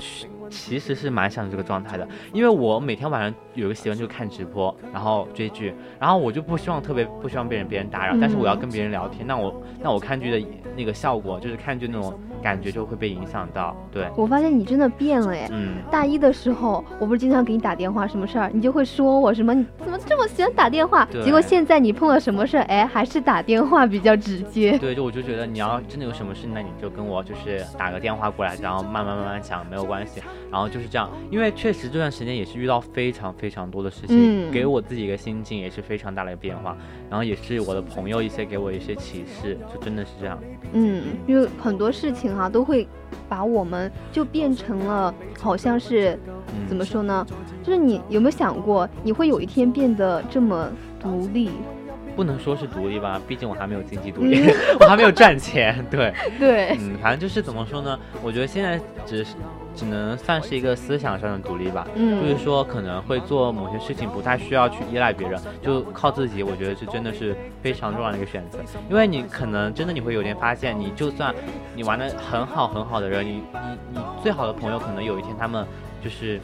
[0.50, 10.48] 其实是蛮想这个状态的，因为我每天晚上有个习惯就是看直播，然后追剧，然后我就不希望特别不希望被人别人打扰，但是我要跟别人聊天，那我那我看剧的
[10.78, 12.18] 那个效果就是看剧那种。
[12.44, 15.48] 感觉就会被影响到，对我发现你真的变了哎。
[15.50, 21.06] 嗯，大一的时候，我不是经常给你打电话，什么事儿你就会说我什么，你怎么这么喜欢打电话？
[21.12, 24.78] 结果现在你碰到什么事儿，哎，还是打电话比较直接。
[24.78, 30.22] 对，就我就觉得你要真的有什么事，那你就跟我就是打个电话过来，然后慢慢慢慢讲，没有关系。
[30.52, 36.78] 然后就是这样，因为确实这段时间也是遇到非常非常多的事情，给我自己一个心境也是非常大的一个变化。
[37.10, 40.40] 然后也是我的朋友一些给我一些启示，就真的是这样。
[40.74, 42.88] 嗯，因为很多事情哈都会
[43.30, 46.18] 把我们就变成了好像是
[46.68, 47.26] 怎么说呢？
[47.64, 51.52] 就是你有没有想过你会有一天变得这么独立？
[52.16, 54.44] 不能说是独立吧，毕竟我还没有经济独立，
[54.80, 55.84] 我还没有赚钱。
[55.90, 58.00] 对 对，嗯，反正就是怎么说呢？
[58.22, 59.36] 我觉得现在只是。
[59.76, 66.44] 只能算是一个思想上的独立吧，嗯，就是说可能会做某些事情不太需要去依赖别人，就靠自己。
[66.44, 68.60] 我觉得这真的是非常重要的一个选择，
[68.90, 71.34] 因为你可能真的你会有点发现，你就算
[71.76, 75.66] 你玩的很好很好的人，你你你最好的朋友可能有一天他们。
[76.04, 76.40] 就是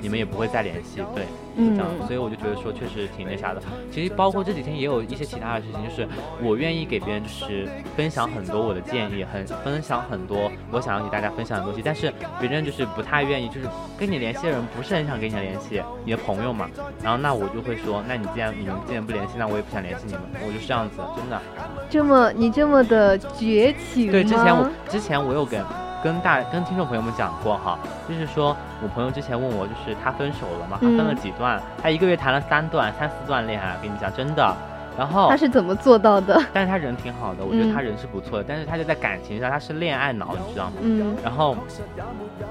[0.00, 1.24] 你们也不会再联系，对，
[1.56, 3.62] 是这样，所以我就觉得说确实挺那啥的。
[3.90, 6.06] 其实包括这几天也有一些其他的事情，就是
[6.42, 7.66] 我愿意给别人就是
[7.96, 13.66] 分享很多我的建议，很分享很多我想要给大家分享的东西，但是别人就是不太愿意，就是
[13.98, 16.68] 跟你联系的人不是很想跟你联系，你的朋友嘛。
[17.02, 21.40] 然后那我就会说，那你既然你们既然不联系，那我也不想联系你们，我就是这样子，真的。
[21.88, 25.64] 这么你这么的绝情对，之前我之前我有跟。
[26.02, 34.56] 跟大跟听众朋友们讲过哈，就是说我朋友之前问我，就是他分手了嘛，他分了几段，他一个月谈了三段、三四段恋爱，跟你讲真的，
[34.98, 36.42] 然后他是怎么做到的？
[36.52, 40.72] 但是他人挺好的，我觉得嗯他人是不错的，但是他就在感情上他是恋爱脑，你知道吗？
[40.82, 41.56] 嗯然后，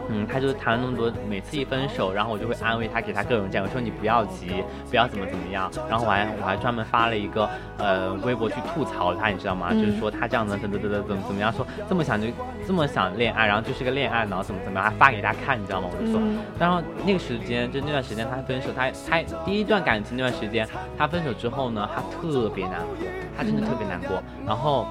[0.10, 5.70] 嗯，他就谈了那么多，每次一分手，然后我就会安慰他，给他各种建议，我说你不要急，不要怎么怎么样。
[5.90, 9.68] 然后我还我还专门发了一个呃微博去吐槽他，你知道吗？
[9.72, 12.28] 嗯就是说他这样子怎么怎么怎么怎么样，说这么想就
[12.66, 15.90] 这么想恋爱，然后就是个恋爱脑，怎么怎么样，还发给他看，你知道吗？
[15.92, 20.66] 我就说，嗯然后那个时间就那段时间他分手，他他第一段感情那段时间，
[20.98, 22.96] 他分手之后呢，他特别难过，
[23.36, 24.22] 他真的特别难过。
[24.46, 24.86] 然后，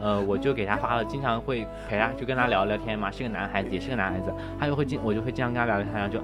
[0.00, 6.20] 呃，我就给他发了，经常会陪他，就跟他聊聊天嘛，是个男孩子，也是个男孩子，他就会经我就会经常跟他聊聊天，然后就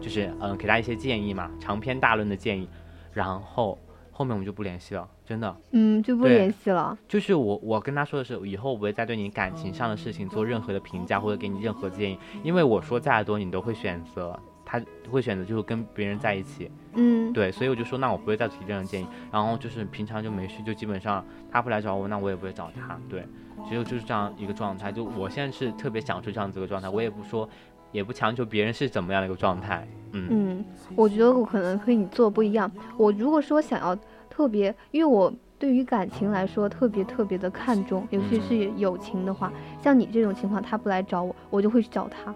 [0.00, 2.68] 就是嗯、呃给他一些建议嘛，长篇大论的建议，
[3.12, 3.78] 然后
[4.10, 5.56] 后面我们就不联系了，真的。
[5.72, 6.96] 嗯，就不联系了。
[7.08, 14.38] 就是我，我跟他说的是，以后我不会再对你感情上的事情做任何的评价或者给你任何建议，因为我说再多你都会选择，
[14.70, 14.80] 他
[15.10, 23.26] 会选择就是跟别人在一起，嗯，对，所以我就说那我不会再提这样的建议，然后就是平常就没事，就基本上他不来找我，那我也不会找他，对，
[23.68, 27.48] 只有就是这样一个状态，就我现在是特别享受这样子一个状态，我也不说，
[27.90, 30.28] 也不强求别人是怎么样的一个状态，嗯。
[30.30, 32.70] 嗯，我觉得我可能和你做不一样。
[32.96, 33.96] 我如果说想要
[34.28, 39.52] 特别，因为我对于感情来说特别特别的看重，尤其是友情的话，
[39.82, 42.32] 像你这种情况，他不来找我，我就会去找他。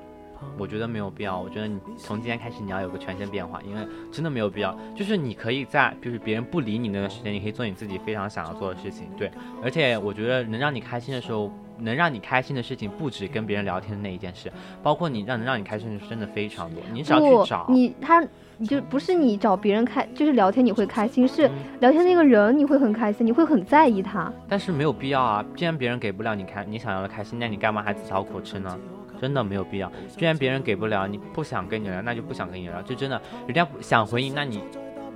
[0.59, 1.39] 我觉得没有必要。
[1.39, 4.77] 我觉得你从今天开始你要有个全身变化，因为真的没有必要。
[4.95, 9.09] 就是你可以在就是别人不理你那段时间，你可以做你自己非常想要做的事情。
[9.17, 9.31] 对，
[9.63, 14.53] 而且我觉得能让你开心的时候，能让你开心的事情不止跟别人聊天的那一件事，
[14.83, 16.83] 包括你让能让你开心的事真的非常多。
[16.93, 18.27] 你只要不去找，，你他。
[18.57, 24.33] 你就不是你找别人开，就是聊天你会开心，是嗯聊天那个人你会很开心，你会很在意他。
[24.49, 25.45] 但是没有必要啊。
[25.57, 28.79] 既然别人给不了你开你想要的开心，那你干嘛还自讨苦吃呢？
[29.21, 29.91] 真的没有必要。
[30.09, 32.81] 既然别人给不了，你不想跟你聊，那就不想跟你聊。
[32.83, 34.63] 就真的，人家想回应，那你，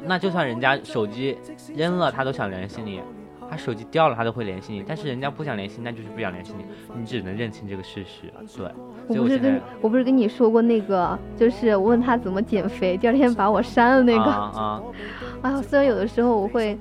[0.05, 1.37] 那就算人家手机
[1.75, 3.01] 扔了，他都想联系你，
[3.51, 4.85] 他手机掉了，他都会联系你。
[4.87, 6.65] 但是人家不想联系，那就是不想联系你，
[6.99, 8.33] 你只能认清这个事实。
[8.57, 8.71] 对，
[9.09, 14.25] 我不是跟我不是跟你说过那个，就是我问他怎么减肥，第二天把我删了那个。
[14.25, 14.83] 啊 啊，
[15.43, 16.79] 哎呀，虽然有的时候我会，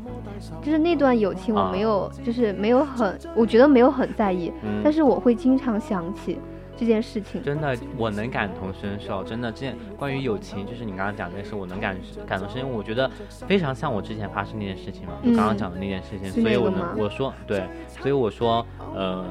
[0.62, 6.38] 就是那段友情我啊没有，就是没有很，我觉得没有很在意，嗯但是我会经常想起
[6.78, 7.42] 这件事情。
[7.44, 9.24] 真的，我能感同身受。
[9.24, 12.68] 真的，这件关于友情，就是你刚刚讲的那事，我能感感同身受。
[12.68, 13.10] 我觉得
[13.48, 19.26] 非常像我之前发生那件事情嘛，就刚刚嗯讲的那件事情，是所以我能我说对，所以我说，呃，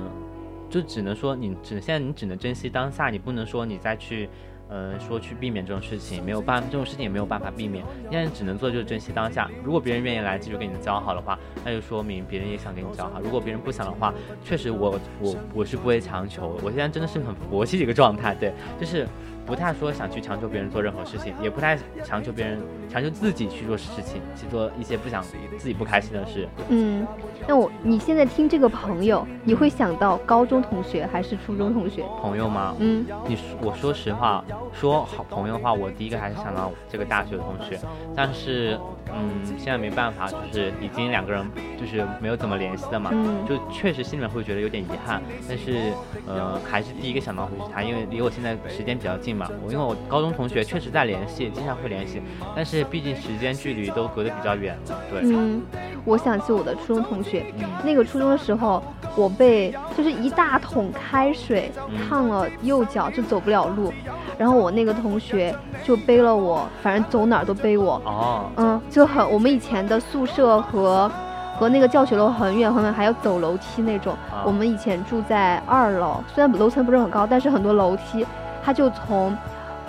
[0.68, 4.28] 就只能说你只现在你只能珍惜当下，你不能说你再去。
[4.68, 7.84] 呃，说去避免这种事情没有办，这种事情也没有办法避免。
[8.10, 9.50] 现在只能做就是珍惜当下。
[9.64, 13.20] 如果别人愿意来继续跟你交好的话，那就说明别人也想跟你交好。
[13.20, 14.12] 如果别人不想的话，
[14.44, 16.58] 确实我我我是不会强求。
[16.62, 19.06] 我现在真的是很佛系的一个状态，对，就是
[19.46, 22.58] 不太说想去强求别人做任何事情，也不太强求别人
[22.90, 25.22] 强求自己去做事情，去做一些不想
[25.56, 26.48] 自己不开心的事。
[26.68, 27.06] 嗯，
[27.46, 32.04] 那我你现在听这个朋友，你会想到高中同学还是初中同学？
[32.20, 32.74] 朋友吗？
[32.80, 37.78] 嗯你说我说实话，说好朋友的话，我第一个还是想到这个大学同学，
[38.16, 38.78] 但是
[39.14, 41.44] 嗯，现在没办法，就是已经两个人
[41.78, 43.46] 就是没有怎么联系的嘛，嗯。
[43.46, 45.92] 就确实心里面会觉得有点遗憾，但是
[46.26, 52.20] 呃，还是第一个想到会是他，因为离我现在时间比较近嘛，我因为我高中同学确实在联系，经常会联系，
[52.54, 55.62] 但是毕竟时间距离都隔得比较远了，对，嗯，
[56.04, 57.64] 我想起我的初中同学，嗯。
[57.84, 58.82] 那个初中的时候，
[59.16, 62.08] 我被就是一大桶开水嗯。
[62.08, 63.92] 烫了右脚，就走不了路。
[64.38, 67.94] 然后我那个同学就背了我，反正走哪儿都背我。
[68.04, 71.06] 哦，嗯，就很我们以前的宿舍和
[71.54, 74.14] 和那个教学楼很远很远，还要走楼梯那种。
[74.30, 78.26] 啊我们以前住在二楼，虽然楼层不是很高，但是很多楼梯，
[78.64, 79.36] 他就从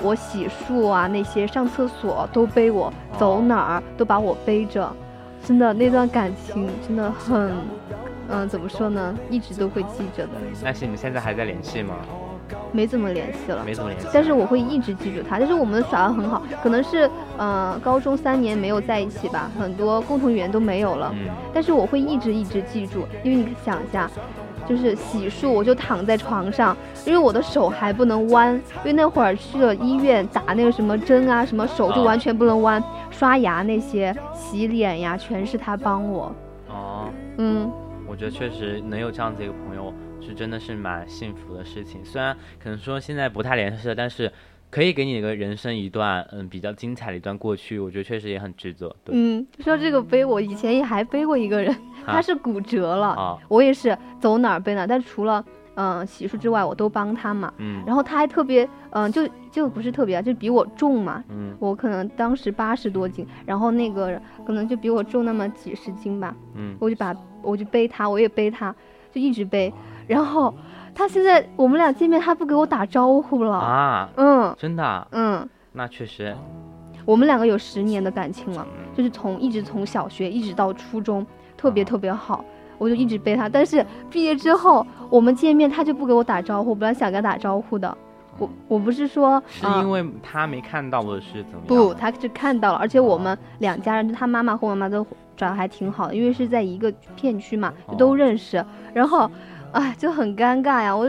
[0.01, 4.91] 我洗漱啊那些上厕所都背我，走哪儿都把我背着。
[5.41, 7.53] 真的那段感情真的很，
[8.27, 11.95] 嗯，怎么说呢，一直都会记着的，但是你们现在还在联系吗？
[12.71, 13.63] 没怎么联系了。
[13.65, 24.09] 没怎么联系，但是我会一直记住他，但是我们耍的很好，可能是呃高中三年没有在一起吧，很多共同语言都没有了，嗯，但是我会一直一直记住，因为你想一下，
[24.67, 36.33] 就是洗漱我就躺在床上，因为我的手还不能弯，因为那会儿去了医院打那个什么针啊，什么手就啊完全不能弯，刷牙那些、洗脸呀，全是他帮我，
[36.69, 37.09] 哦。
[37.37, 37.71] 嗯。
[38.09, 39.93] 我觉得确实能有这样子一个朋友，
[40.27, 42.03] 是真的是蛮幸福的事情。
[42.03, 44.29] 虽然可能说现在不太联系了，但是
[44.69, 48.93] 可以给你一个人生一段嗯比较精彩的一段过去，我觉得确实也很值得。
[49.05, 51.73] 对，嗯，说这个背，我以前也还背过一个人，
[52.05, 55.43] 啊他是骨折了，啊我也是走哪儿背哪儿，但除了
[55.79, 57.53] 嗯、洗漱之外，我都帮他嘛。
[57.59, 61.23] 嗯然后他还特别，嗯、就就不是特别啊，就比我重嘛。
[61.29, 66.35] 嗯我可能当时八十多斤，然后那个可能就比我重那么几十斤吧。
[66.55, 68.75] 嗯，我就把我就背他，我也背他，
[69.11, 69.71] 就一直背。
[70.07, 70.53] 然后
[70.95, 73.57] 他现在我们俩见面，他不给我打招呼了。
[73.57, 74.55] 啊，嗯。
[74.57, 76.35] 真的啊，嗯，那确实，
[77.05, 78.95] 我们两个有十年的感情了，嗯。
[78.95, 82.43] 就是从一直从小学一直到初中，特别啊特别好。
[82.79, 87.97] 我就一直背他，但是毕业之后我们见面，他就不给我打招呼，本来想跟他打招呼的。
[88.37, 89.81] 我我不是说是啊。
[89.81, 95.03] 因为他没看到我是怎么样不，他是看到了，而且我们两家人，就他妈妈和我妈妈都
[95.35, 98.63] 长得还挺好的，因为是在一个片区嘛，就都哦认识。
[98.93, 99.27] 然后，
[99.73, 100.95] 哎，就很尴尬呀。
[100.95, 101.07] 我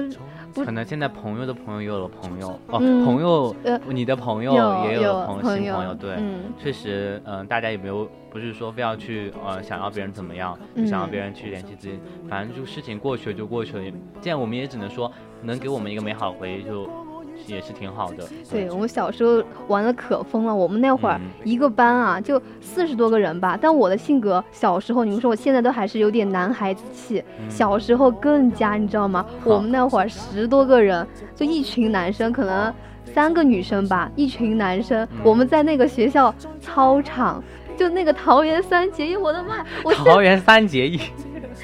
[0.65, 4.53] 可能现在朋友的朋友也有了朋友哦，嗯朋友，呃你的朋友
[4.87, 13.83] 也有了朋友，新朋友，对，嗯确实，嗯、大家也没有不是说非要去呃想要别人怎么样，就想要嗯别人去联系自己，反正就事情过去了就过去了。
[13.85, 16.89] 也既然我们也只能说能给我们一个美好回忆就，
[17.47, 18.25] 也是挺好的。
[18.51, 23.59] 对我们小时候玩的可疯了，我们那会儿嗯一个班啊就四十多个人吧。
[23.61, 29.25] 但我的性格，小时候你们说我现在都还是有点男孩子气，嗯小时候更加，你知道吗？
[29.45, 32.73] 我们那会儿十多个人，就一群男生，可能
[33.05, 37.43] 三个女生吧，一群男生，嗯我们在那个学校操场。
[37.77, 39.65] 就那个桃园三结义，我的妈！
[39.85, 41.01] 我桃园三结义，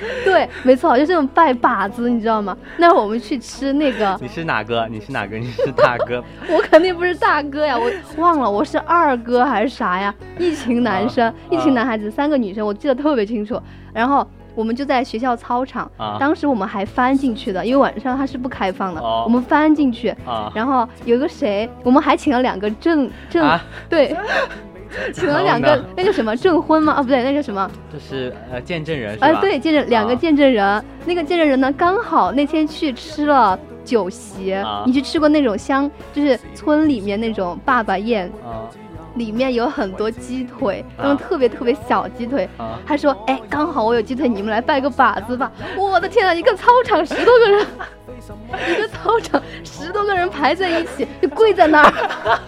[0.25, 2.57] 对，没错，就这种拜把子，你知道吗？
[2.77, 4.87] 那我们去吃那个，你是哪个？
[4.91, 5.37] 你是哪个？
[5.39, 6.23] 你是大哥？
[6.49, 7.91] 我肯定不是大哥呀，我
[8.23, 10.15] 忘了我是二哥还是啥呀？
[10.39, 13.61] 一群男生，啊一群男孩子，三个女生，我记得特别清楚。
[13.93, 20.09] 然后我们就在学校操场，啊当时我们还翻进去的，因为晚上它是不开放的，哦我们翻进去。
[20.27, 24.17] 啊然后有个谁，我们还请了两个正正，啊，对，
[25.13, 26.93] 请了两个那个什么证婚吗？
[26.95, 29.17] 啊，不对，那个什么，就是呃见证人？
[29.21, 34.53] 啊，对，见证两个啊见证人，那个见证人呢，刚好那天去吃了酒席。
[34.53, 38.69] 啊你去吃过那种乡，就是村里面那种爸爸宴，啊
[39.15, 42.49] 里面有很多鸡腿，那种啊特别特别小鸡腿。
[42.57, 47.67] 啊，他说：“哎，刚好我有鸡腿，你们来拜个把子吧。”我的天呐，一个操场十多个人，
[48.73, 52.41] 一个操场十多个人排在一起，就跪在那儿。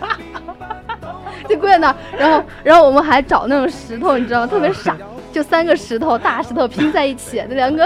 [1.49, 4.47] 就跪在那儿，然后，然后我们还找那种石头，你知道吗？
[4.47, 4.97] 特别傻，
[5.32, 7.84] 就三个石头，大石头拼在一起，那两个，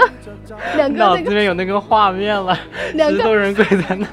[0.75, 2.57] 两个脑子里那个，面有那个画面了，
[2.93, 4.07] 两个人跪在那，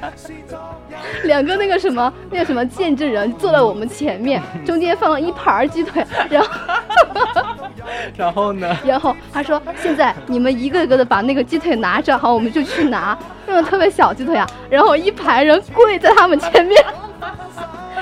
[1.25, 6.49] 两个那个什么，那个什么见证人坐在我们前面，中间放了一盘鸡腿，然后。
[8.17, 8.77] 然后呢？
[8.85, 16.85] 然后他说：“现在你们一个个的把那个鸡腿拿着，好，我们就去拿那种特别小鸡腿啊。”然后一排人跪在他们前面，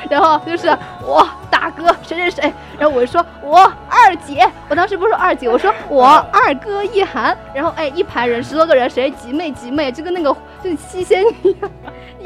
[0.09, 0.69] 然后就是
[1.05, 11.71] 我，大哥谁谁谁，然后我就说我二姐，我当时不是说二姐，我说我二哥一涵，然后哎一排人十多个人，谁集妹集妹，就跟那个就七仙女一样，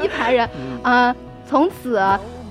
[0.03, 0.49] 一排人
[0.83, 1.15] 啊、
[1.45, 2.01] 从此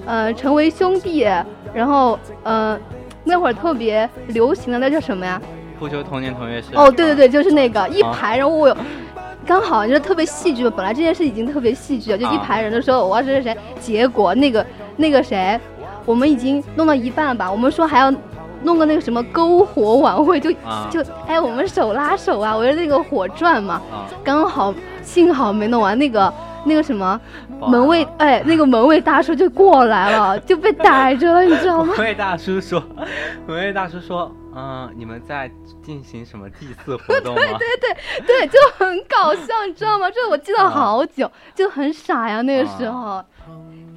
[0.06, 1.26] 呃成为兄弟，
[1.72, 2.78] 然后呃
[3.24, 5.40] 那会儿特别流行的那叫什么呀？
[5.78, 6.72] 不求同年同月生。
[6.74, 8.76] 哦，对对对，就是那个一啊排，然后我有。
[9.46, 14.64] 刚好就是特别戏剧嘛，本来这件事已经特别戏剧了，就一啊排人的时候，我要谁谁谁，结果那个
[15.01, 15.59] 那个谁，
[16.05, 18.12] 我们已经弄到一半吧，我们说还要
[18.62, 24.72] 弄个那个什么篝火晚会，就、啊就哎我们手拉手啊，围着那个火转嘛，啊，刚好
[25.03, 26.32] 幸好没弄完，那个
[26.64, 27.18] 那个什么
[27.66, 31.94] 门卫安哎那个门卫大叔就过来了，就被逮着了，你知道吗？
[31.96, 32.82] 门卫大叔说，
[33.46, 35.51] 门卫大叔说，嗯，你们在
[35.82, 37.40] 进行什么祭祀活动吗？
[37.59, 40.11] 对对对，就很搞笑，你知道吗？
[40.11, 43.24] 这我记得啊好久，就很傻呀，那个时候。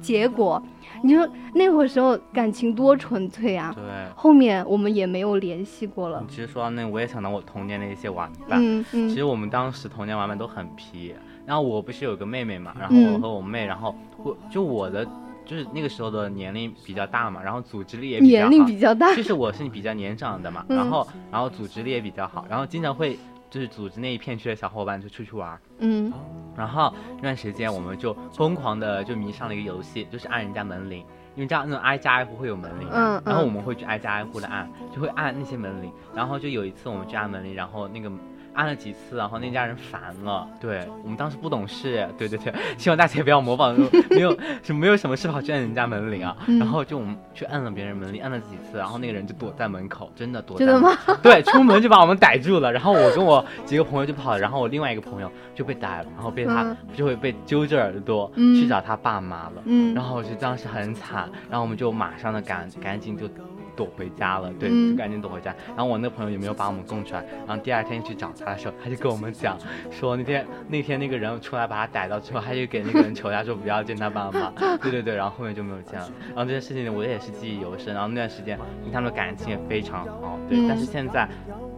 [0.00, 0.62] 结果，
[1.04, 3.70] 你说那会儿时候感情多纯粹啊！
[3.76, 3.84] 对。
[4.16, 6.34] 后面我们也没有联系过了你。
[6.34, 8.58] 其实说到那，我也想到我童年的一些玩伴。
[8.62, 15.06] 嗯嗯其实我们当时童年玩伴都很皮，然后我不是有个妹妹嘛，然后嗯我和我妹，然后我就我的
[15.44, 19.22] 就是那个时候的年龄比较大嘛，然后组织力也比较好，年龄比较大 就。
[19.22, 23.18] 是我是比较年长的嘛，嗯然后然后组织力也比较好，然后经常会
[23.54, 26.12] 就是组织那一片区的小伙伴就出去玩，嗯
[26.56, 31.06] 然后那段时间我们就疯狂的就迷上了一个游戏，就是按人家门铃。
[31.36, 35.92] 因为这样那种挨家挨户会有门铃，嗯然后嗯我们会去挨家挨户的按，就会按那些门铃。
[36.12, 38.10] 然后就有一次我们去按门铃，然后那个
[38.54, 40.48] 按了几次，然后那家人烦了。
[40.60, 43.76] 对我们当时不懂事，对对对， 希望大家也不要模仿，
[44.10, 46.36] 没有什没有什么事跑去按人家门铃啊。
[46.46, 51.18] 嗯然后就我们去按了别人门铃，按了几次，然后那个人就躲在门口，真的躲在真的门吗？
[51.22, 59.62] 对，出门就把我们逮住了，然后我跟我几个朋友就跑了，然后我另外一个朋友就被逮了，然后被他、嗯就会被揪着耳朵、嗯去找他爸妈了。
[59.64, 63.28] 嗯然后我就当时很惨，然后我们就马上的赶赶紧就
[63.76, 65.54] 躲回家了，对，嗯就赶紧躲回家。
[65.68, 67.24] 然后我那朋友也没有把我们供出来。
[67.46, 69.56] 然后第二天去找他的时候，他就跟我们讲
[69.90, 74.52] 说那天那天那个人出来把他逮到之后，他就给那个人求他说不要见他爸妈。
[74.82, 76.08] 对对对，然后后面就没有见了。
[76.28, 77.94] 然后这件事情我也是记忆犹深。
[77.94, 80.58] 然后那段时间跟他们的感情也非常好，对。
[80.58, 81.28] 嗯但是现在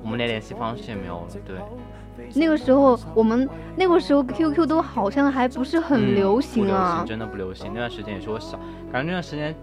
[0.02, 1.56] 我们连联系方式也没有了，对。
[2.34, 7.04] 那个时候我们那个时候 QQ 都好像还不是很嗯流行啊。
[7.06, 7.70] 真的不流行。
[7.74, 8.58] 那段时间也是我小，
[8.90, 9.54] 感觉那段时间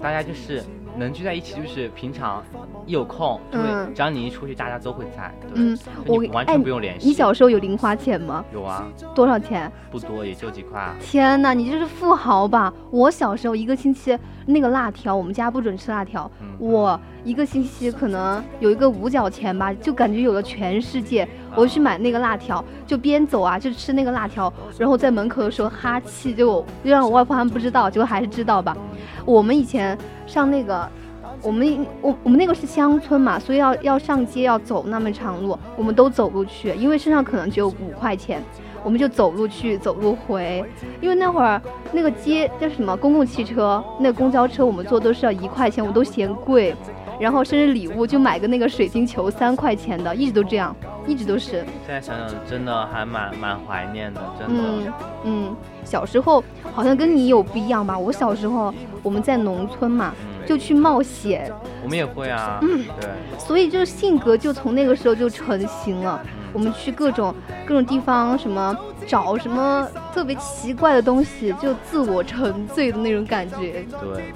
[0.00, 0.62] 大家就是
[0.96, 2.42] 能聚在一起，就是平常
[2.86, 7.06] 一有空就会，嗯只要你一出去，大家都会在，对，嗯，我完哎全不用联系。
[7.06, 8.44] 你小时候有零花钱吗？
[8.52, 9.70] 有啊，多少钱？
[9.90, 10.94] 不多，也就几块啊。
[11.00, 12.72] 天呐，你就是富豪吧？
[12.90, 21.26] 我小时候一个星期那个辣条，我们家不准吃辣条，嗯，我一个星期可能有一个五角钱吧，就感觉有了全世界。
[21.54, 28.76] 我去买那个辣条，就边走啊，就吃那个辣条，然后在门口的时候哈气，就就让我外婆他们不知道，结果还是知道吧。
[29.24, 30.85] 我们以前上那个，
[31.42, 38.42] 我们我我们那个是乡村嘛，所以要要上街要走那么长路，我们都走路去，因为身上可能只有五块钱。
[38.84, 40.64] 我们就走路去，走路回，
[41.00, 41.60] 因为那会儿
[41.90, 46.72] 那个街叫什么公共汽车，那个公交车我们坐都是要一块钱，我都嫌贵。
[47.18, 51.64] 然后生日礼物就买个那个水晶球，三块钱的，一直都这样，一直都是。
[51.84, 54.62] 现在想想真的还蛮蛮怀念的，真的。
[54.62, 54.92] 嗯
[55.24, 57.98] 嗯，小时候好像跟你有不一样吧？
[57.98, 58.72] 我小时候
[59.02, 66.22] 我们在农村嘛，嗯，就去冒险，我们也会啊，对，所以就是性格就从那个时候就成型了。
[66.52, 67.34] 我们去各种
[67.66, 68.74] 各种地方，什么
[69.06, 73.84] 找什么特别奇怪的东西，就自我沉醉的那种感觉。
[74.00, 74.32] 对，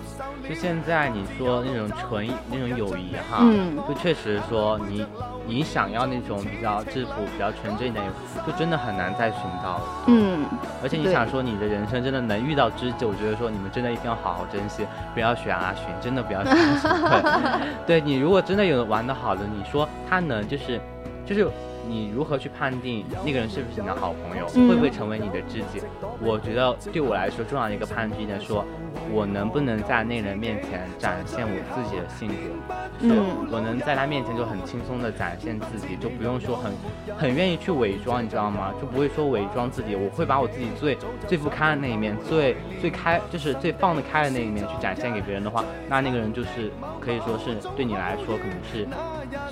[0.51, 5.07] 就现在你说那种纯那种友谊哈，嗯就确实说你
[5.46, 8.05] 你想要那种比较质朴、比较纯真一点，
[8.44, 9.82] 就真的很难再寻到了。
[10.09, 10.44] 嗯，
[10.82, 14.84] 而且你想说你的人生真的能遇到知己，我觉得说你们真的一定要好好珍惜，
[15.14, 17.70] 不要选阿寻，真的不要选阿寻。
[17.86, 20.80] 对，对你如果真的有玩的好的，你说他能就是
[21.24, 21.48] 就是。
[21.91, 25.82] 你如何去判定那个人是不是你的好朋友，嗯会不会成为你的知己？
[26.20, 28.64] 我觉得对我来说重要的一个判断呢，说
[29.12, 36.72] 我能不能在那个人面前展现我自己的性格，就是嗯我能在他面前就很轻松的展现自己，就不用说很
[37.18, 38.72] 很愿意去伪装，你知道吗？
[38.80, 46.70] 就不会说伪装自己，我会把我自己最最不堪的那一面，最最开就是最放得开的那一面去展现给别人的话，那那个人就是
[47.01, 48.86] 可以说是对你来说可能是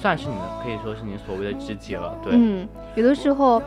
[0.00, 3.62] 算是你的，可以说是你所谓的知己了，对，嗯，有的时候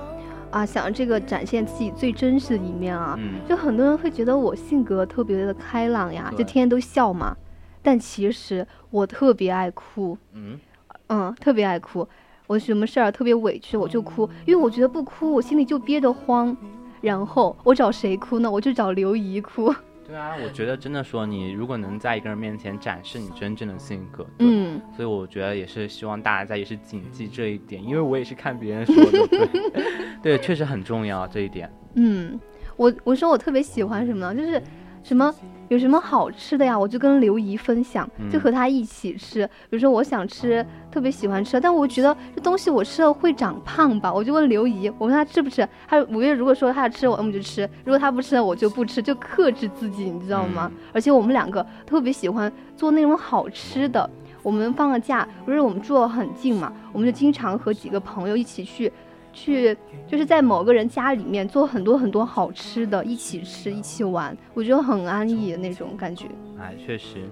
[0.49, 7.35] 啊，想这个展现自己最真实的一面啊，嗯，就很多人会觉得我性格特别的开朗呀，就天天都笑嘛。
[7.83, 10.59] 但其实我特别爱哭，嗯，
[11.07, 12.07] 嗯，特别爱哭。
[12.47, 16.55] 我什么事儿特别委屈我就哭，因为我觉得不哭我心里就憋得慌。
[16.99, 18.51] 然后我找谁哭呢？
[18.51, 19.73] 我就找刘姨哭。
[20.11, 29.47] 对啊，我觉得真的说你如果能在一个人面前展示你真正的性格，嗯，所以我觉得也是希望大家也是谨记这一点，因为我也是看别人说的，对，
[30.21, 31.71] 对，确实很重要这一点。
[31.95, 32.37] 嗯，
[32.75, 34.35] 我我说我特别喜欢什么呢？
[34.35, 34.61] 就是
[35.01, 35.33] 什么
[35.71, 39.47] 有什么好吃的呀，我就跟刘姨分享，就嗯和她一起吃。
[39.69, 50.69] 比如说我想吃特别喜欢吃，但我觉得这东西我吃了会长胖吧，我就问刘姨，我问她吃不吃，她五月如果说她要吃，我要么就吃；如果她不吃，我就不吃，就克制自己，你知道吗？
[50.75, 54.09] 嗯而且我们两个特别喜欢做那种好吃的。
[54.43, 58.91] 我们放了假，不是我们住得很近嘛，我们就经常和几个朋友一起去，
[59.33, 59.75] 去
[60.07, 66.25] 就是在某个人家里面做很多很多好吃的，一起吃一起玩，我觉得很安逸的那种感觉。
[66.59, 67.29] 哎，确实，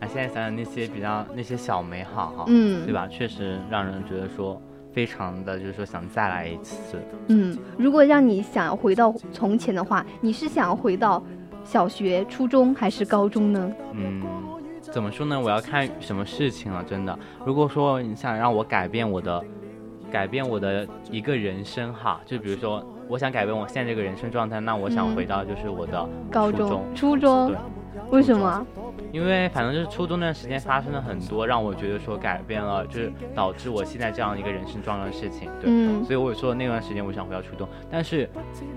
[0.00, 3.06] 哎，现在想想那些比较那些小美好哈，嗯，对吧？
[3.08, 4.60] 确实让人觉得说
[4.92, 6.98] 非常的，就是说想再来一次。
[7.28, 11.22] 嗯，如果让你想要回到从前的话，你是想要回到
[11.62, 13.72] 小学、初中还是高中呢？
[13.92, 14.22] 嗯，
[14.80, 15.38] 怎么说呢？
[15.38, 17.18] 我要看什么事情了，真的。
[17.44, 19.44] 如果说你想让我改变我的，
[20.10, 27.56] 改变我的一个人生哈，就比如说我想改变我现在这个人生状态，那我想嗯回到就是我的高中初中、初中对，
[28.10, 28.66] 为什么？
[29.12, 35.68] 因为反正就是初中那段时间发生了很多让我觉得说改变了，就是导致我现在这样一个人生状态的事情，对。
[35.68, 38.28] 嗯所以我说那段时间我想回到初中，但是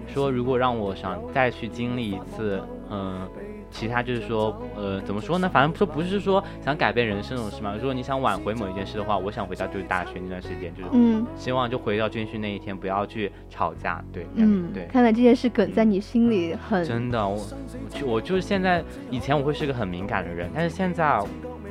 [0.07, 3.27] 说如果让我想再去经历一次，嗯，
[3.73, 5.49] 其他就是说，呃，怎么说呢？
[5.49, 7.73] 反正说不是说想改变人生这种事嘛。
[7.75, 14.85] 如果你想挽回某一件事的话，我想回到就是大学那段时间，就是嗯希望就回到军训那一天，不要去吵架，对，嗯，对。
[14.85, 21.19] 看来这件事梗在你心里很真的，我我就我就是现在，以前我会是个很敏感的人，但是现在，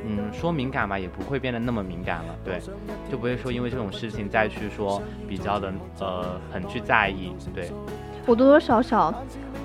[0.05, 2.59] 嗯，说敏感吧，也不会变得那么敏感了，对，
[3.09, 7.71] 就不会说因为这种事情再去说比较的呃很去在意，对，
[8.25, 9.13] 我多多少少，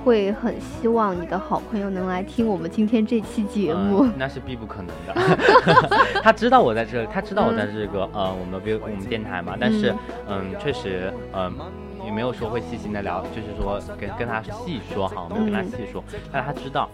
[0.05, 4.05] 会很希望你的好朋友能来听我们今天这期节目。
[4.05, 5.39] 嗯、那是必不可能的。
[6.23, 9.95] 他知道我在这里，他知道我在这个、呃我们我们电台嘛，但是
[10.29, 11.53] 嗯，确实嗯。
[12.09, 16.03] 也没有说会细心的聊，就是说跟跟他细说哈，没有跟他细说，
[16.33, 16.89] 但他知道。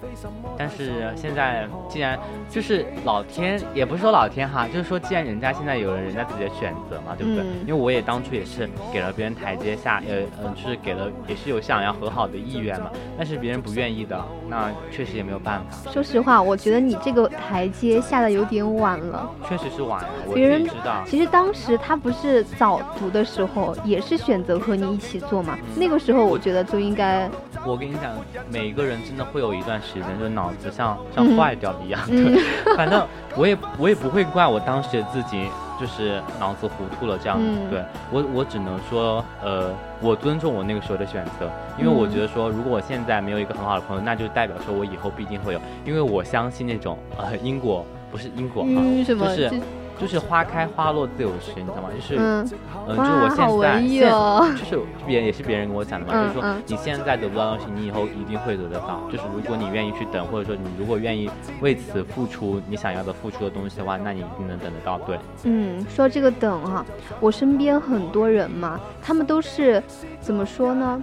[0.58, 2.18] 但是现在既然
[2.50, 7.44] 就是老天，也不是说老天哈，就是说既然人家现在有了人家自己的选择嘛，对不对？
[7.64, 15.92] 因为我也当初也是给了别人台阶下，呃嗯，就是给了也是有想要和好的意愿嘛，但是别人不愿意的，那确实也没有办法。
[15.92, 19.30] 说实话，我觉得你这个台阶下的有点晚了。
[19.48, 21.04] 确实是晚了，别人知道。
[21.06, 25.03] 其实当时他不是早读的时候，也是选择和你一起。
[25.04, 27.30] 起做嘛，那个时候我觉得就应该。
[27.66, 28.12] 我跟你讲，
[28.50, 32.40] 每个人真的会有一段时间，就是脑子像像坏掉一样的。
[32.76, 35.48] 反正我也我也不会怪我当时的自己，
[35.80, 37.44] 就是脑子糊涂了这样子。
[37.70, 39.70] 对我我只能说，呃，
[40.02, 48.70] 我尊重我那个时候的选择，因为我觉得说，如果我现在没有一个很好的朋友，那就代表说我以后必定会有，因为我相信那种呃因果不是因果哈，
[49.06, 49.50] 就是。
[49.98, 51.88] 就是花开花落自有时，你知道吗？
[51.94, 59.00] 就是，嗯，就是我现在现就是别人也是别人跟我讲的嘛，就是说你现在得不到东西，你以后一定会得得到。
[59.10, 61.30] 就是如果你愿意去等，或者说你如果愿意
[61.60, 64.98] 为此付出你想要的付出的东西的话，那你一定能等得到。
[65.00, 66.84] 对，嗯，说这个等哈，
[67.20, 69.82] 我身边很多人嘛，他们都是
[70.20, 71.02] 怎么说呢？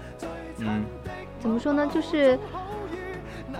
[0.59, 0.83] 嗯，
[1.39, 1.87] 怎么说呢？
[1.87, 2.37] 就是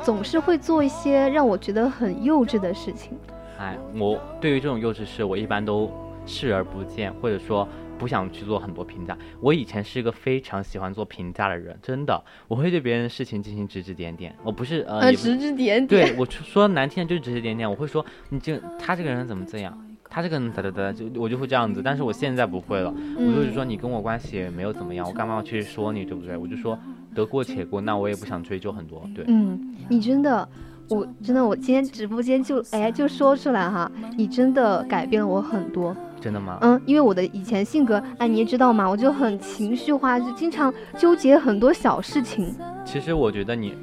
[0.03, 3.17] 总是会做一些让我觉得很幼稚的事情。
[3.61, 5.91] 哎，我对于这种幼稚事，我一般都
[6.25, 7.67] 视而不见，或者说
[7.99, 9.15] 不想去做很多评价。
[9.39, 14.35] 我以前是一个非常喜欢做评价的人，真的，我会对别人的事情进行指指点点。
[14.43, 15.87] 我不是呃，指指点点。
[15.87, 17.69] 对我说难听的就是指指点点。
[17.69, 19.77] 我会说你这他这个人怎么这样，
[20.09, 21.83] 他这个人哒哒哒，就我就会这样子。
[21.83, 26.35] 但是我现在不会了，我就是说你跟我关系也没有怎么样，我干嘛要去说你，对不对？
[26.35, 26.75] 我就说
[27.13, 29.07] 得过且过，那我也不想追究很多。
[29.13, 30.49] 对，嗯，你真的。
[30.91, 35.95] 我真的，我今天直播间就哎就说出来哈，你真的改变了我很多。
[36.19, 36.57] 真的吗？
[36.61, 42.53] 嗯，因为我的以前性格，哎，你也知道嘛，我就很情绪化，就经常纠结很多小事情。
[42.85, 43.73] 其实我觉得你，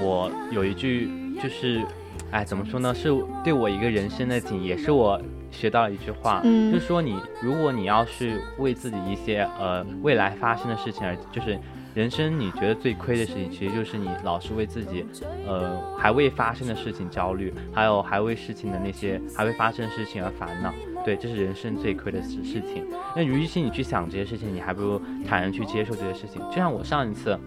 [0.00, 1.10] 我有一句
[1.42, 1.82] 就是，
[2.30, 2.94] 哎，怎么说呢？
[2.94, 3.08] 是
[3.42, 5.20] 对我一个人生的景，也是我
[5.50, 11.58] 学到了一句话，嗯，就是说你，如果你要是为自己一些呃未来发生的事情而就是。
[11.96, 15.02] 人生你觉得最亏的事情，其实就是你老是为自己，
[15.48, 20.70] 呃，还未发生的事情焦虑，还有还未事情的那些还未发生的事情而烦恼。
[21.06, 22.84] 对，这是人生最亏的事事情。
[23.14, 26.38] 那与其你去想这些事情，你还不如坦然去接受这些事情。
[26.50, 27.38] 就像我上一次。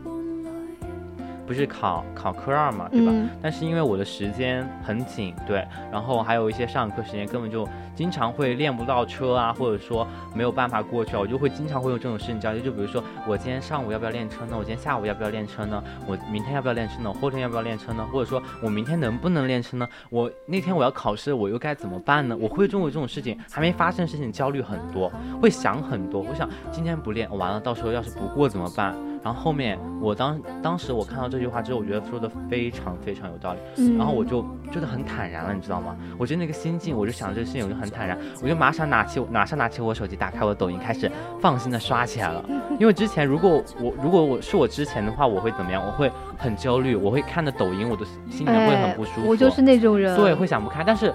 [1.46, 3.12] 不是考考科二嘛，对吧？
[3.42, 7.68] 但是因为我的时间很紧，对，然后还有一些上课时间根本就
[8.00, 12.62] 经常会练不到车啊，或者说没有办法过去啊，我就会经常会有这种事情焦虑。
[12.62, 14.56] 就比如说我今天上午要不要练车呢？
[14.58, 15.84] 我今天下午要不要练车呢？
[16.08, 17.12] 我明天要不要练车呢？
[17.12, 18.08] 后天要不要练车呢？
[18.10, 19.86] 或者说我明天能不能练车呢？
[20.10, 22.38] 我那天我要考试，我又该怎么办呢？
[22.40, 26.22] 我会因为这种事情还没发生事情焦虑很多，会想很多。
[26.22, 28.96] 我想今天不练完了，到时候要是不过怎么办？
[29.22, 34.42] 然后后面我当当时我看到这句话之后，我觉得说的非常非常有道理，嗯然后我就
[34.72, 35.94] 觉得很坦然了，你知道吗？
[36.18, 42.44] 我觉得那个心境，我就想这个事情，我就很坦然，我就马上拿起马上拿起我手机，打开我的抖音，开始放心的刷起来了。
[42.80, 45.84] 因为之前如果我如果我是我之前的话，我会怎么样？
[45.86, 49.28] 我会很焦虑，我会看着抖音，我的心里面会很不舒服。
[49.28, 50.84] 我就是那种人，对，会想不开。
[50.84, 51.14] 但是，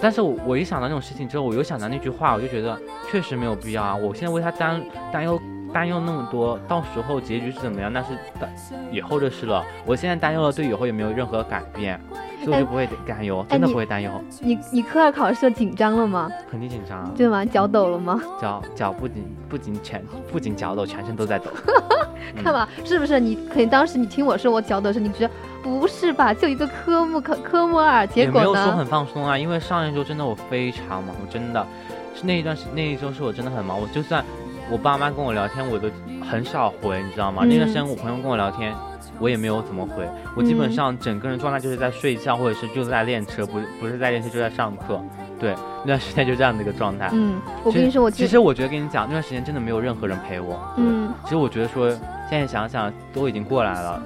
[0.00, 2.78] 但是我我一想到那种事情之后，我又想到那句话，我就觉得
[3.10, 3.96] 确实没有必要啊！
[3.96, 5.40] 我现在为他担担忧。
[5.70, 7.92] 担忧那么多，到时候结局是怎么样？
[7.92, 8.08] 那是
[8.40, 8.48] 等
[8.90, 9.62] 以后的事了。
[9.84, 12.00] 我现在担忧了，对以后也没有任何改变，
[12.48, 14.10] 所以我就不会担忧，真的不会担忧。
[14.40, 16.30] 你你科二考试紧张了吗？
[16.50, 17.12] 肯定紧张。
[17.14, 17.44] 对吗？
[17.44, 18.20] 脚抖了吗？
[18.40, 21.50] 脚脚不仅不仅全不仅脚抖，全身都在抖。
[22.42, 23.18] 看吧，是不是？
[23.20, 25.30] 你肯定当时你听我说我脚抖时，你觉得
[25.62, 26.32] 不是吧？
[26.34, 28.46] 就一个科目科科目二，结果呢？
[28.52, 31.66] 没有说很放松啊，因为上一周真的我非常忙，我真的
[32.14, 34.24] 是那一段时那一周是我真的很忙，我就算。
[34.70, 35.88] 我爸妈跟我聊天，我都
[36.22, 37.42] 很少回，你知道吗？
[37.46, 38.74] 那段时间我朋友跟我聊天，
[39.20, 40.08] 我也没有怎么回。
[40.36, 45.00] 我基本上整个人状态就是在睡觉，或者是就在练车，不不是在练车就在上课。
[45.38, 47.10] 对，那段时间就这样的一个状态。
[47.12, 50.58] 嗯，我跟你说，我其实我觉得跟你讲，那段时间真的没有任何人陪我。
[50.76, 51.90] 嗯，其实我觉得说，
[52.28, 54.02] 现在想想都已经过来了。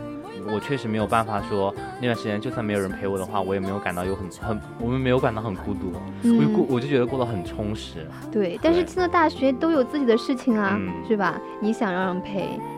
[0.52, 5.92] 我确实没有办法说那段时间，就算没有人陪我的话，我也没有感到有很很，我们没有感到很孤独，
[6.24, 8.04] 我就过我就觉得过得很充实。
[8.32, 11.40] 对，但是进了大学都有自己的事情啊，是吧？
[11.60, 12.71] 你想让人陪，嗯，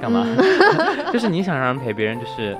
[0.00, 0.26] 干嘛？
[1.12, 2.56] 就是你想让人陪别人，就是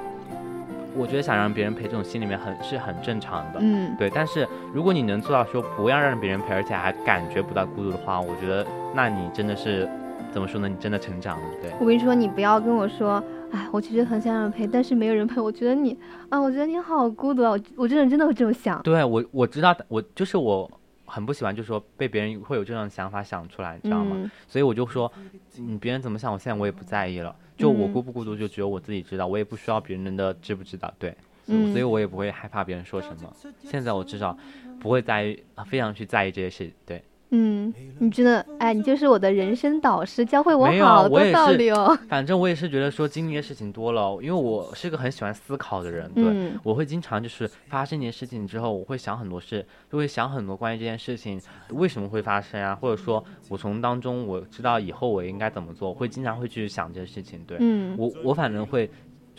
[0.97, 4.11] 我觉得想让别人陪这种心里面很是很正常的，嗯，对。
[4.11, 9.89] 但是如果你能做到说不要让别人陪，而且还感觉不到孤独的话，我觉得那你真的是。
[10.33, 10.69] 怎么说呢？
[10.69, 13.21] 你真的成长了，对我跟你说，你不要跟我说，
[13.51, 15.41] 哎，我其实很想让人陪，但是没有人陪。
[15.41, 17.51] 我觉得你啊，我觉得你好孤独啊！
[17.51, 18.81] 我我真的真的会这么想。
[18.83, 20.71] 对我我知道，我就是我
[21.11, 24.15] 很不喜欢，就是说被别人会有这种想法想出来，你知道吗？
[24.17, 25.13] 嗯所以我就说，
[25.59, 27.35] 嗯，别人怎么想，我现在我也不在意了。
[27.57, 30.93] 就我嗯孤不孤独，就只有我自己知道，我也不需要别人的知不知道。
[30.99, 33.35] 对，所以我也不会害怕别人说什么。
[33.65, 34.37] 现在我至少
[34.81, 36.73] 不会在意，非常去在意这些事。
[36.87, 41.97] 对，嗯，你真的，哎，你就是我的人生导师，教会我好多道理哦。
[42.09, 46.11] 反正我也是觉得说经历的事情多了，因为我是个很喜欢思考的人。
[46.13, 57.43] 对，嗯我会经常就是发生一件事情之后，我会想很多事，就会想很多关于这件事情为什么会发生啊，或者说我从当中我知道以后我应该怎么做，我会经常会去想这些事情。
[57.47, 58.91] 对、嗯我，我反正会。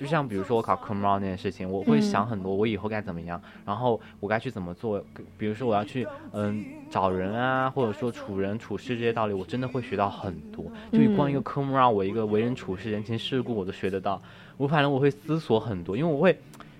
[0.02, 5.00] 就像比如说我考 m r o 那件事情，我会嗯想很多，我以后该怎么样，然后我该去怎么做。
[5.38, 10.66] 比如说我要去嗯找人啊，或者说处人处事这些道理，我真的会学到很多。
[10.92, 14.20] 就光一个嗯科目让我一个为人处事、人情世故我都学得到。
[14.58, 16.36] 我反正我会思索很多，因为我会，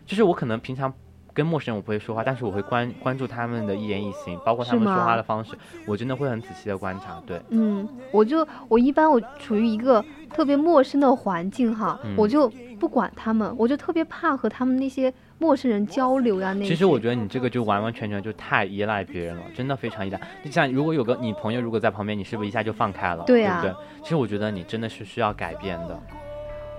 [0.08, 0.92] 就是我可能平常
[1.32, 5.54] 跟陌生人我不会说话，但是我会关关注他们的一言一行，包括他们说话的方式，
[5.86, 7.22] 我真的会很仔细的观察。
[7.28, 10.04] 对，嗯，我就我一般我处于一个
[10.34, 12.52] 特别陌生的环境哈，嗯我就
[12.82, 16.70] 不管他们，我就特别怕和他们那些陌生人交流呀那些。
[16.70, 20.20] 其实我觉得你这个就完完全全就太依赖别人了，真的非常依赖。
[20.44, 23.24] 就像如果有个你朋友如果在旁边，你是不是一下就放开了？
[23.26, 23.86] 对啊对不对？
[24.02, 26.00] 其实我觉得你真的是需要改变的。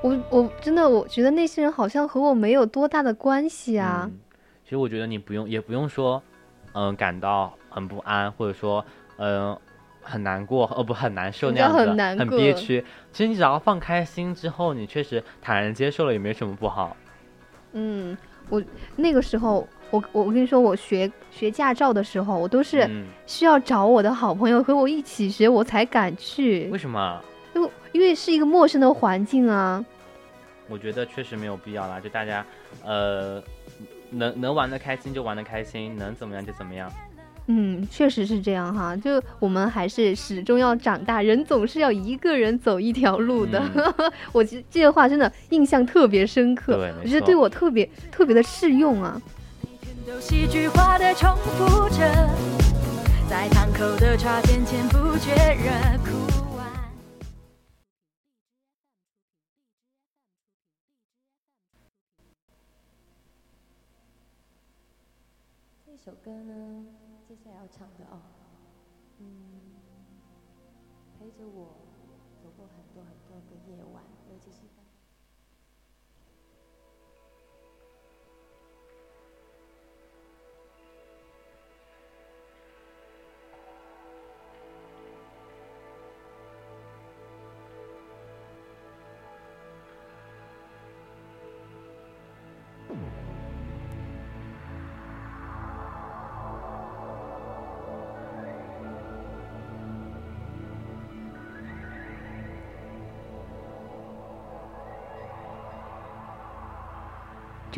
[0.03, 4.11] 我我真的我觉得那些人好像和我没有多大的关系啊。
[4.11, 4.19] 嗯，
[4.65, 6.21] 其实我觉得你不用，也不用说，
[6.73, 8.85] 嗯、感到很不安，或者说，
[9.19, 9.57] 嗯、
[10.03, 12.85] 很难过，哦不，很难受那样子，很难很憋屈。
[13.13, 16.97] 其实你只要放开心之后，你确实坦然接受了，也没什么不好。
[17.73, 18.17] 嗯，
[18.49, 18.63] 我
[18.97, 27.23] 那个时候，我我跟你说，我学学驾照的时候，我都是嗯，需要找我的好朋友和我一起学，我才敢去为，什么？
[27.55, 29.85] 因为因为是一个陌生的环境啊。
[30.69, 32.45] 我觉得确实没有必要啦，就大家，
[32.85, 33.43] 呃，
[34.11, 36.91] 能能玩的开心就玩的开心，能怎么样就怎么样。
[37.55, 43.63] 嗯，确实是这样哈，就我们还是始终要长大，人总是要一个人走一条路的。
[43.75, 49.21] 嗯 我觉得这个话真的印象特别深刻，我觉得对我特别特别的适用啊。
[50.07, 51.99] 都戏剧化的重复着，
[53.29, 56.67] 在堂口的茶点前不觉热哭完。
[65.85, 66.53] 这首歌呢，
[71.43, 71.82] 陪着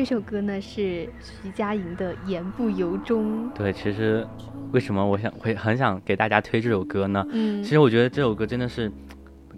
[0.04, 3.48] 这首歌呢是徐佳莹的《言不由衷》。
[3.54, 4.26] 对，其实
[4.70, 7.26] 为什么我想会很想给大家推这首歌呢？
[7.30, 8.92] 嗯其实我觉得这首歌真的是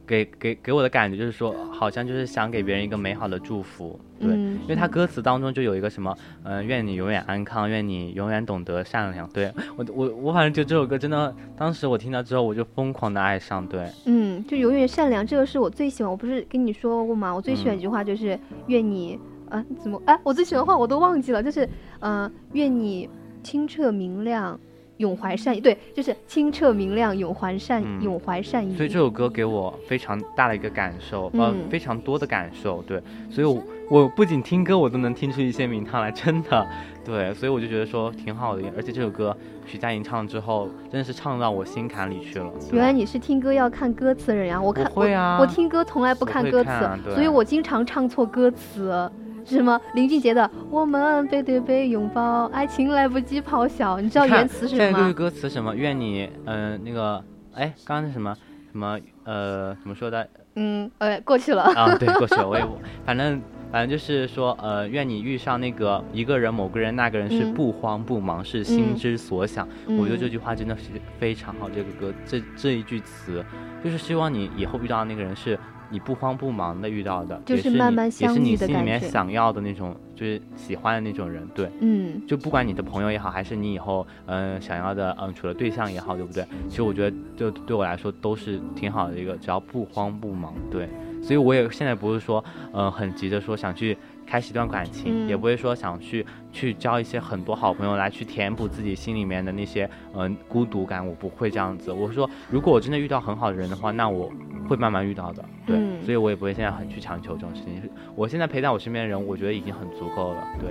[0.07, 16.13] 给给给我的感觉就是说，好像就是想给别人一个美好的祝福，对，嗯因为它歌词当中就有一个什么，嗯、愿你永远安康，愿你永远懂得善良，对我我我反正就这首歌真的，当时我听到之后我就疯狂的爱上，对，嗯，就永远善良，这个是我最喜欢。
[16.13, 17.35] 我不是跟你说过吗？
[17.35, 18.39] 我最喜欢嗯一句话就是
[18.69, 19.19] 愿你，
[19.51, 21.69] 啊，怎么哎，我最喜欢的话我都忘记了，就是
[22.01, 23.09] 呃，愿你
[23.43, 24.59] 清澈明亮，
[24.99, 25.61] 永怀善意。
[25.61, 28.77] 对，就是清澈明亮，永怀善，嗯永怀善意。
[28.77, 36.67] 所以这首歌给我非常大的一个感受，呃，嗯非常多的感受，对，所以我我不仅听歌，我都能听出一些名堂来，真的，
[37.05, 42.51] 对，所以我就觉得说挺好的，而且这首歌徐佳莹唱之后，真的是唱到我心坎里去了。
[42.73, 49.09] 原来你是听歌要看歌词的人呀、我看我会啊我，我听歌从来不看歌词，啊所以我经常唱错歌词。
[49.47, 49.81] 是什么？
[49.95, 54.85] 林俊杰的“我们背对背拥抱，爱情来不及咆哮”，你知道原词是什么？
[54.85, 57.23] 现在就是歌词什么，愿你，嗯、那个，
[57.55, 58.37] 哎，刚刚是什么
[58.73, 60.29] 什么，呃，怎么说的？
[60.57, 61.63] 嗯，呃，过去了。
[61.63, 62.67] 啊，对，过去了，我也
[63.05, 63.41] 反正
[63.71, 69.69] 反正就是说，呃，愿你遇上那个一个人、某个人、那个人是嗯不慌不忙，是心嗯之所想。
[69.87, 70.85] 我觉得这嗯句话真的是
[71.19, 73.45] 非常好，这个歌这这一句词，
[73.85, 75.59] 就是希望你以后遇到的那个人是
[75.91, 81.71] 你不慌不忙的遇到的，就也是也相遇的是你心里面想要的那种，就是喜欢的那种人，对。
[81.81, 86.45] 嗯就不管你的朋友也好，还是你以后嗯、呃想要的嗯处的对象也好，对不对？
[86.69, 90.89] 其实我觉得就对我来说都是挺好的一个，只要不慌不忙，对。
[91.23, 96.25] 所以我也现在不是说，呃，很急着说想去开始一段感情，嗯也不会说想去
[96.57, 101.93] 去交一些很多好朋友来去填补自己心里面的那些嗯、孤独感，我不会这样子。
[101.93, 104.33] 我说，如果我真的遇到很好的人的话，那我
[104.67, 107.83] 会慢慢遇到的，对，嗯所以我也不会现在很去强求这种事情。
[108.15, 110.71] 我现在陪在我身边的人，我觉得已经很足够了，对，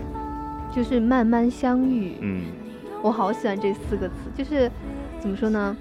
[0.76, 2.16] 就是慢慢相遇。
[2.22, 2.46] 嗯，
[3.04, 4.72] 我好喜欢这四个字，就是
[5.20, 5.78] 怎么说呢？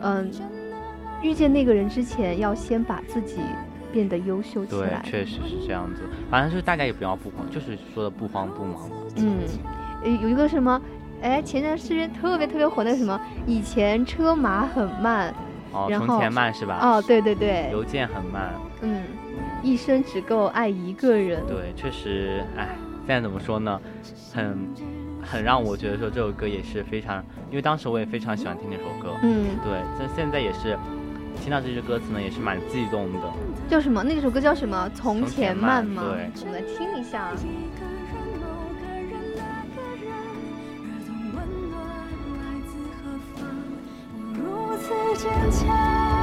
[0.00, 0.28] 嗯，
[1.22, 3.36] 遇见那个人之前，要先把自己
[3.92, 5.00] 变得优秀起对，来。
[5.04, 6.02] 确实是这样子。
[6.28, 8.96] 反正就是大家也不要不慌，就是说的不慌不忙嘛。
[9.20, 9.38] 嗯，
[10.04, 10.80] 呃有一个什么，
[11.22, 15.34] 哎，前段时间特别特别火那个什么，以前车马很慢，
[15.72, 16.78] 哦，从前慢是吧？
[16.80, 18.52] 哦，对对对，邮件很慢。
[18.80, 19.02] 嗯，
[19.62, 21.42] 一生只够爱一个人。
[21.46, 23.80] 对，确实，哎，现在怎么说呢？
[24.32, 24.56] 很
[25.20, 29.16] 很让我觉得说这首歌也是非常，因为当时我也非常喜欢听那首歌。
[29.22, 30.78] 嗯，对，但现在也是
[31.42, 33.20] 听到这句歌词呢，也是蛮激动的。
[33.68, 34.04] 叫什么？
[34.04, 34.88] 那首歌叫什么？
[34.94, 36.02] 从从前慢前慢吗？
[36.04, 37.30] 对我们来听一下
[44.78, 46.17] 此坚强，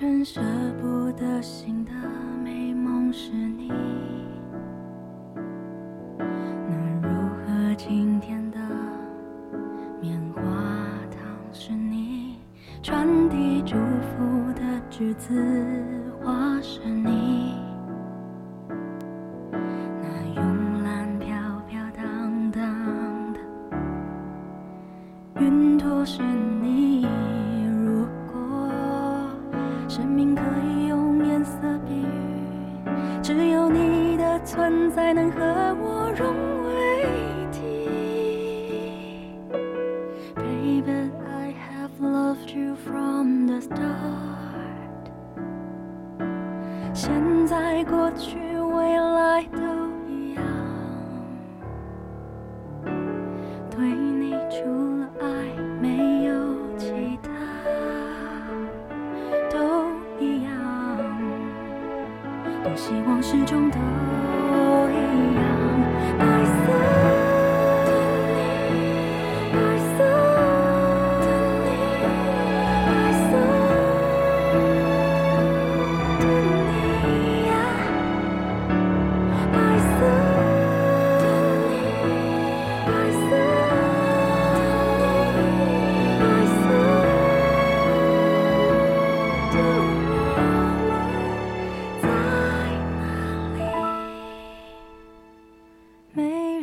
[0.00, 0.40] 真舍
[0.80, 1.77] 不得心。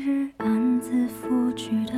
[0.06, 1.95] 是暗自拂去的。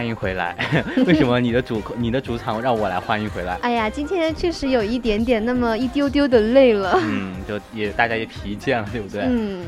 [0.00, 0.56] 欢迎回来。
[1.06, 3.58] 为什么你的主你的主场让我来欢迎回来？
[3.60, 6.98] 哎呀，今天确实有一点点那么一丢丢的累了。
[7.02, 9.24] 嗯，就也大家也疲倦了，对不对？
[9.26, 9.62] 嗯，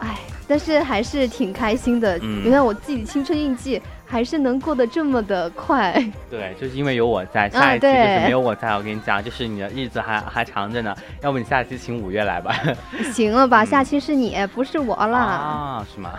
[0.00, 2.18] 哎，但是还是挺开心的。
[2.18, 5.94] 嗯你看我自己的青春印记还是能过得这么的快。
[6.28, 10.94] 对，就是因为有我在，下一期就是没有我在，我跟你讲，就是你的日子还还长着呢。
[11.24, 12.54] 要不你下期请五月来吧？
[13.14, 15.16] 行了吧，嗯下期是你，不是我了。
[15.16, 16.12] 啊，是吗？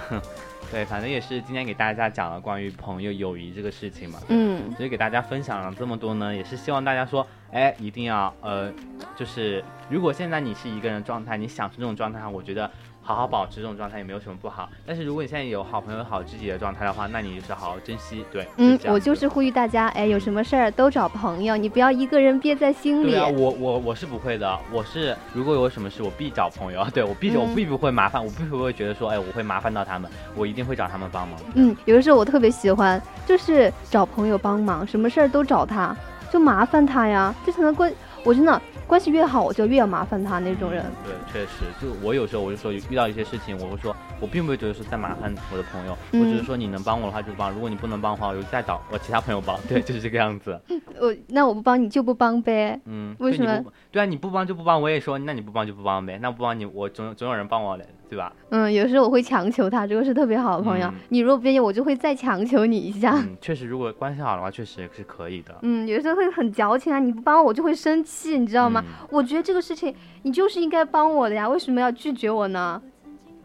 [0.72, 4.20] 对，反正也是今天给大家讲了关于朋友友谊这个事情嘛。
[4.30, 8.72] 嗯，所以给大家分享了这么多呢，也是希望大家说，哎，一定要呃，
[9.16, 12.70] 就是如果现在你是一个人状态，你享受这种状态，我觉得
[13.08, 14.68] 好好保持这种状态也没有什么不好。
[14.84, 18.26] 但是如果你现在有好朋友、好知己的状态的话，那你就是好好珍惜。
[18.32, 23.12] 对，嗯，我就是呼吁大家，哎，有什么事儿都找朋友，你不要一个人憋在心里。
[23.12, 31.40] 对啊，我我我是不会的，我是如果有什么事，我必找朋友，对我必我嗯必不会麻烦，我必不会觉得说，哎，我会麻烦到他们，我一定会找他们帮忙。
[31.54, 35.96] 嗯，有的时候我特别喜欢，就是找朋友帮忙，什么事儿都找他，
[36.32, 37.94] 就麻烦他呀，这才能关。
[38.24, 40.86] 我真的关系越好，我就越要麻烦他那种人。
[41.04, 49.60] 对，确实，就我有时候我就说遇到一些事情，我会说，我并不会觉得是在麻烦我的朋友，嗯我只是说你能帮我的话就帮，如果你不能帮的话，我就再找我其他朋友帮。
[49.68, 50.60] 对，就是这个样子。
[51.00, 52.80] 我那我不帮你就不帮呗。
[52.86, 53.66] 嗯，为什么对？
[53.92, 58.32] 对啊，你不帮就不帮，我也说，那你不帮就不帮呗，那不帮你，我总总有人帮我的，对吧？
[58.50, 63.12] 嗯，有时候我会强求他，这个是特别好的朋友，嗯你如果不愿意，我就会再强求你一下。
[63.16, 65.56] 嗯，确实，如果关系好的话，确实是可以的。
[65.62, 68.84] 嗯，有时候会很矫情啊，你不帮我，我就会生气，你知道吗？
[68.86, 69.94] 嗯我觉得这个事情
[70.24, 72.82] 你就是应该帮我的呀，为什么要拒绝我呢？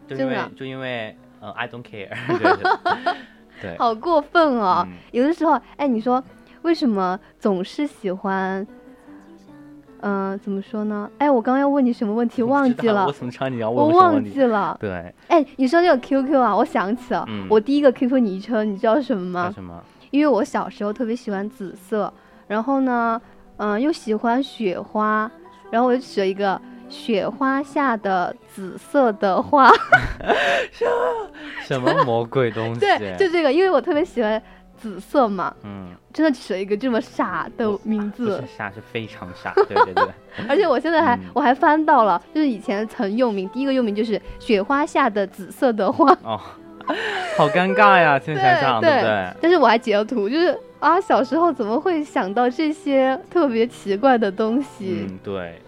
[0.07, 2.53] 就因为真的就因为呃，I don't care 对。
[2.53, 3.13] 对
[3.61, 4.83] 对，好过分哦！
[4.89, 6.23] 嗯有的时候，哎，你说
[6.63, 8.65] 为什么总是喜欢？
[10.01, 11.09] 嗯、怎么说呢？
[11.17, 14.23] 哎，我刚刚要问你什么问题，忘记了我，怎么知道你要问我忘？
[14.23, 14.77] 记了。
[14.79, 19.51] 对，哎，你说这个 QQ 啊，我想起了，嗯我第一个 QQ 昵称你知道什么吗？
[19.53, 19.81] 什么？
[20.11, 22.13] 因为我小时候特别喜欢紫色，
[22.47, 23.21] 然后呢，
[23.57, 25.29] 嗯、又喜欢雪花，
[25.69, 26.59] 然后我就取了一个
[26.89, 29.71] 雪花下的紫色的花。
[31.63, 32.79] 什么魔鬼东西？
[32.81, 34.41] 对，就这个，因为我特别喜欢
[34.81, 38.57] 紫色嘛，嗯，真的取了一个这么傻的名不字是。
[38.57, 39.53] 傻，是非常傻。
[39.53, 40.07] 对 对对，
[40.49, 46.39] 而且我现在还、嗯我还翻到了，就是以前曾用名，第一个用名就是雪花下的紫色的花，哦，
[47.37, 48.19] 好尴尬呀！
[48.19, 49.33] 现在想想，对不对？
[49.41, 55.05] 但是我还截了图，就是啊，小时候怎么会想到这些特别奇怪的东西？
[55.07, 55.61] 嗯，对，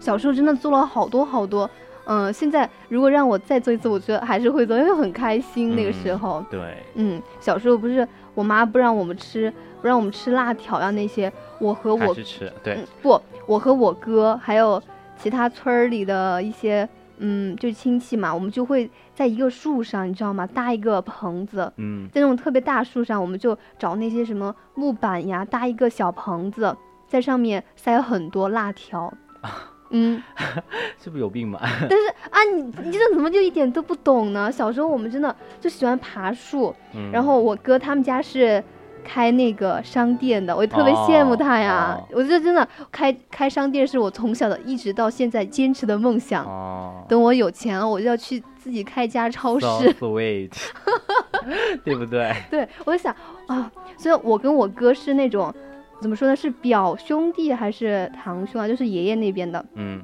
[0.00, 1.68] 小时候真的做了好多好多，
[2.06, 6.44] 嗯，现在如果让我再做一次，我觉得还是会做，因为很开心那个时候。
[6.50, 6.60] 对，
[6.94, 14.82] 嗯，小时候不是我妈不让我们吃，不让我们吃辣条呀、那些，我和我吃，对嗯，不，我和我哥还有
[15.16, 16.88] 其他村儿里的一些，
[17.18, 20.46] 嗯，就是亲戚嘛，我们就会在一个树上，你知道吗？
[20.46, 29.12] 搭一个棚子，嗯，在那种特别大树上，我们就找那些什么木板呀，搭一个小棚子，在上面塞很多辣条。
[29.94, 30.22] 嗯，
[31.02, 31.58] 是不是有病嘛？
[31.88, 34.50] 但是啊，你你这怎么就一点都不懂呢？
[34.50, 38.62] 小时候我们真的就喜欢爬树，嗯然后我哥他们家是
[39.04, 41.96] 开那个商店的，我特别羡慕他呀。
[42.10, 46.44] 我觉得真的开开商店是我从小的一直到现在坚持的梦想。
[46.44, 49.92] 哦等我有钱了，我就要去自己开一家超，so 市。
[49.94, 50.50] sweet，
[51.84, 52.34] 对不对？
[52.50, 53.14] 对，我就想
[53.46, 55.54] 啊，所以我跟我哥是那种
[56.00, 56.36] 怎么说呢？
[56.36, 58.68] 是表兄弟还是堂兄啊？
[58.68, 60.02] 就是爷爷那边的，嗯，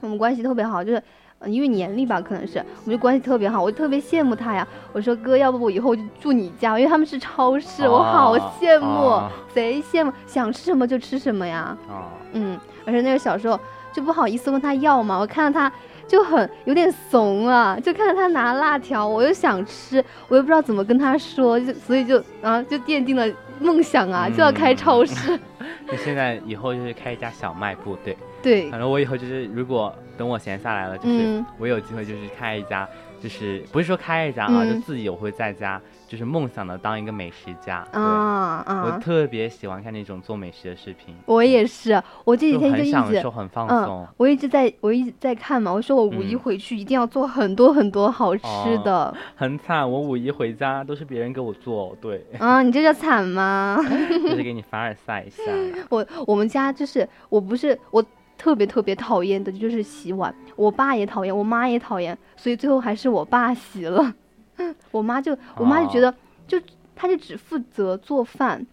[0.00, 1.02] 我们关系特别好，就是。
[1.44, 4.64] 呃因为年龄吧，可能是我们就关系特别好，我就特别羡慕他呀。
[4.92, 11.76] 我说哥，要不我以后就住你家，因为他们是超市，我好哦羡慕，哦贼羡慕，想吃什么就吃什么呀。
[11.90, 12.56] 啊，嗯，
[12.86, 13.58] 而且那个小时候
[13.92, 15.72] 就不好意思问他要嘛，我看到他
[16.12, 23.26] 就很有点怂啊，就看到他拿辣条，我又想吃，我又不知道怎么跟他说，就所以就啊就奠定了
[23.58, 25.40] 梦想啊，就要开超市。
[25.90, 28.70] 就现在以后就是开一家小卖部，对，对。
[28.70, 31.46] 反，正我以后就是如果等我闲下来了，就是嗯。
[31.58, 32.86] 我有机会就是开一家，
[33.18, 34.74] 就是不是说开一家啊，嗯。
[34.74, 35.80] 就自己我会在家，
[36.12, 38.62] 就是梦想的当一个美食家，啊。
[38.66, 44.06] 啊我啊，特别喜欢看那种做美食的视频，我也是，我这几天就一直很享受、很放嗯松。
[44.18, 52.60] 我一直在我一直在看嘛，我说我五一嗯回去一定要做很多很多好吃哦的、很惨，我五一回家都是别人给我做，对，啊！
[52.62, 53.78] 你这叫惨吗？
[53.80, 55.42] 就是给你凡尔赛一下。
[55.88, 58.04] 我我们家就是我不是我
[58.36, 64.12] 特别特别讨厌的就是洗碗，我爸也讨厌，我妈也讨厌，所以最后还是我爸洗了。
[64.90, 66.14] 我妈就我妈就觉得
[66.46, 66.60] 就
[66.94, 68.66] 她就只负责做饭，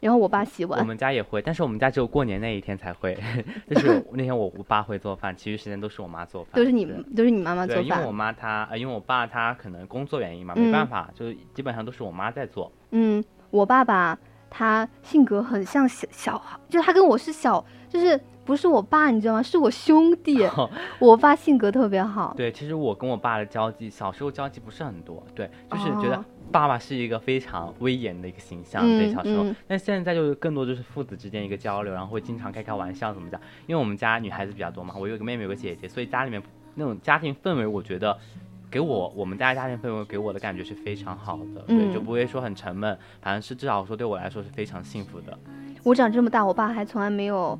[0.00, 0.84] 然后我爸洗碗我。
[0.84, 3.16] 们家也会，但是我们家只有过年那一天才会，
[3.70, 6.52] 就是那天我我爸会做饭，其余时间都是我妈做饭。
[6.54, 12.70] 都是你们都是你妈妈做饭，因为我，妈她呃，因为我爸他可能工作原因嘛，嗯没办法，就是基本上都是我妈在做。
[12.90, 14.18] 嗯，我爸爸
[14.50, 19.42] 他性格很像小小孩，就是他跟我是小，就是不是我爸，你知道吗？
[19.42, 20.46] 是我兄弟。
[20.98, 29.44] 我爸性格特别好，对，其实我跟我爸的交际，小时候交际不是很多，对，就是觉得哦爸爸是一个非常威严的一个形象，嗯对，小时候。
[29.44, 33.40] 嗯但现在就是更多就是父子之间一个交流，然后会经常开开玩笑怎么讲？
[33.66, 36.42] 因为我们家女孩子比较多嘛，我有个妹妹，有个姐姐，所以家里面
[36.74, 38.16] 那种家庭氛围，我觉得。
[38.70, 45.38] 给我我们家的家庭氛围给我的感觉是非常好的，对，嗯就不会说很沉闷，反正是至少说对我来说是非常幸福的。
[45.82, 47.58] 我长这么大，我爸还从来没有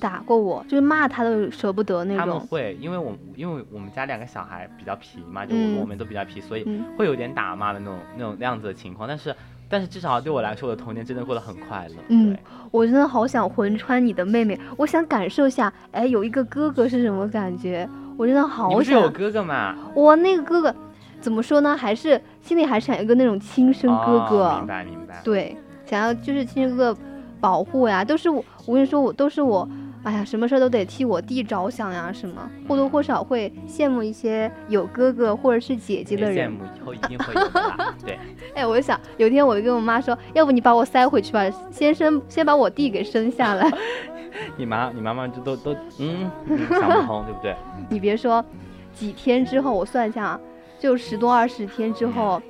[0.00, 2.38] 打过我，就是骂他都舍不得那种他们。
[2.40, 9.08] 会，因为我因为我们家两个小孩比较皮嘛，就嗯我们都比较皮，所以嗯会有点打骂的那种那种那样子的情况。
[9.08, 9.34] 但是
[9.68, 11.94] 但是至少对我来说，我的童年真的过得很快乐。
[12.08, 12.38] 嗯对，
[12.70, 17.88] 我真的好想魂穿你的妹妹，我想感受一下，哎，有一个哥哥是什么感觉？
[18.16, 19.12] 我真的你好不是有想。
[19.12, 19.74] 哥哥吗？
[19.94, 20.74] 我那个哥哥
[21.20, 21.76] 怎么说呢？
[21.76, 24.44] 还是心里还是想有一个那种亲生哥哥。
[24.48, 25.20] 哦明白明白。
[25.24, 25.56] 对，
[25.86, 27.00] 想要就是亲生哥哥
[27.40, 29.68] 保护呀，都是我，我跟你说，我都是我，
[30.04, 36.48] 哎呀，什么事儿都得替我弟着想呀，什么或多或少会羡慕一些有哥哥或者是姐姐的人。
[36.48, 37.94] 羡慕，以后一定会 有的。
[38.04, 38.18] 对，
[38.54, 43.70] 哎，我就想有一天我就跟我妈说，要不你把我塞回去吧，先生先把我弟给生下来。
[44.56, 47.56] 你妈你妈妈就都都嗯嗯想不通，对不对？
[47.88, 48.44] 你别说，
[48.92, 50.40] 几天之后我算一下啊，
[50.78, 52.42] 就十多二十天之后，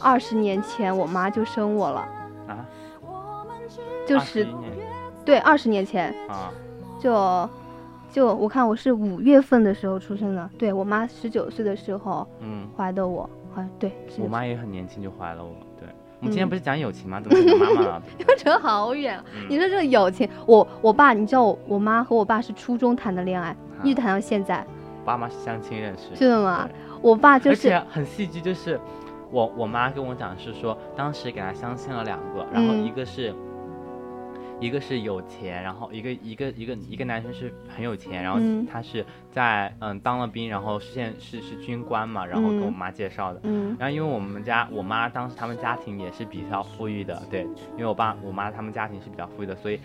[0.00, 2.00] 二十年前我妈就生我了，
[2.48, 2.66] 啊
[4.06, 4.48] 就是
[5.24, 6.12] 对二十年前。
[6.28, 6.50] 啊，
[6.98, 7.48] 就
[8.10, 15.52] 就我看我是五月份的时候出生的，对我妈十九岁的时候嗯，怀的我，好像对我妈也很年轻就怀了我。
[15.78, 15.88] 对，
[16.20, 17.20] 我们今天嗯不是讲友情吗？
[17.20, 18.02] 怎么讲妈妈了？
[18.16, 19.22] 对不对扯好远。
[19.34, 24.66] 嗯你说这个友情，我我爸，你知道我我妈和我爸是初中谈的恋爱，一直谈到现在，
[25.04, 26.68] 爸妈是相亲认识，是的吗？
[27.02, 28.80] 我爸就而且是很戏剧，就是
[29.30, 33.34] 我我妈跟我讲是说，当时给他相亲了两个，然后嗯一个是。
[34.60, 43.40] 一个是有钱，然后一个一个一个一个男生是很有钱，然后嗯他是在嗯当了兵，然后现是是军官嘛，然后跟我嗯妈介绍的。
[43.44, 47.42] 嗯然后因为我们家我妈当时他们家庭也是比较富裕的，对，
[47.76, 49.80] 因为我爸我妈他们家庭是比较富裕的，所以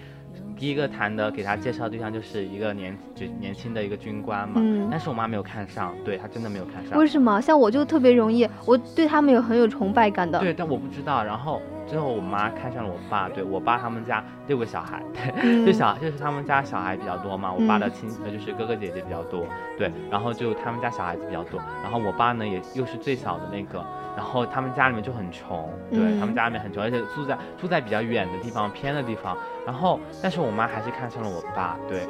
[0.58, 7.06] 第一个谈的给他介绍对象就是一个年就年轻的一个军官嘛，嗯但是我妈没有看上，对她真的没有看上为。
[7.06, 7.40] 什么？
[7.40, 10.40] 像我就特别容易，我对他们有很有崇拜感的。
[10.40, 11.24] 对，但我不知道。
[11.24, 19.46] 然后之后我妈看上了我爸，对我爸他们家六个小孩，对，嗯，就小就是他们家小孩比较多嘛，我爸的嗯亲呃就是哥哥姐姐比较多，
[19.78, 23.84] 对，然后就他们家小孩子比较多，然后我爸呢也又是最小的那个，
[24.16, 32.08] 然后他们家里面就很穷，对、嗯他们家里面很穷，而且住在住在比较远的地方，偏的地方，然后但是我妈还是看上了我爸，对，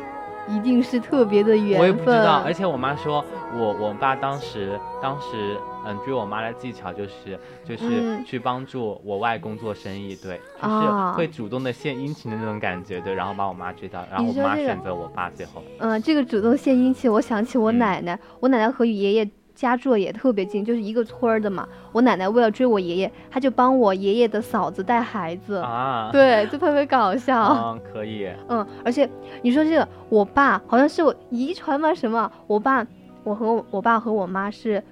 [0.47, 1.79] 一定是特别的缘分。
[1.79, 3.23] 我也不知道，而且我妈说
[3.53, 21.67] 我我爸当时当时嗯追我妈的技巧就是就是嗯去帮助我外公做生意，对，就是啊会主动的献殷勤的那种感觉，对，然后把我妈追到，然后我妈选择我爸最后，嗯，这个主动献殷勤，我想起我嗯奶奶，我奶奶和爷爷家住的也特别近，就是一个村儿的嘛。
[21.91, 27.53] 我奶奶为了追我爷爷，她就帮我爷爷的嫂子带孩子，啊，对，就特别搞 笑。
[27.53, 29.07] 嗯，可以，嗯，而且
[29.43, 31.93] 你说这个，我爸好像是我遗传吗？
[31.93, 32.31] 什么？
[32.47, 32.85] 我爸，
[33.23, 34.83] 我和我我爸和我妈是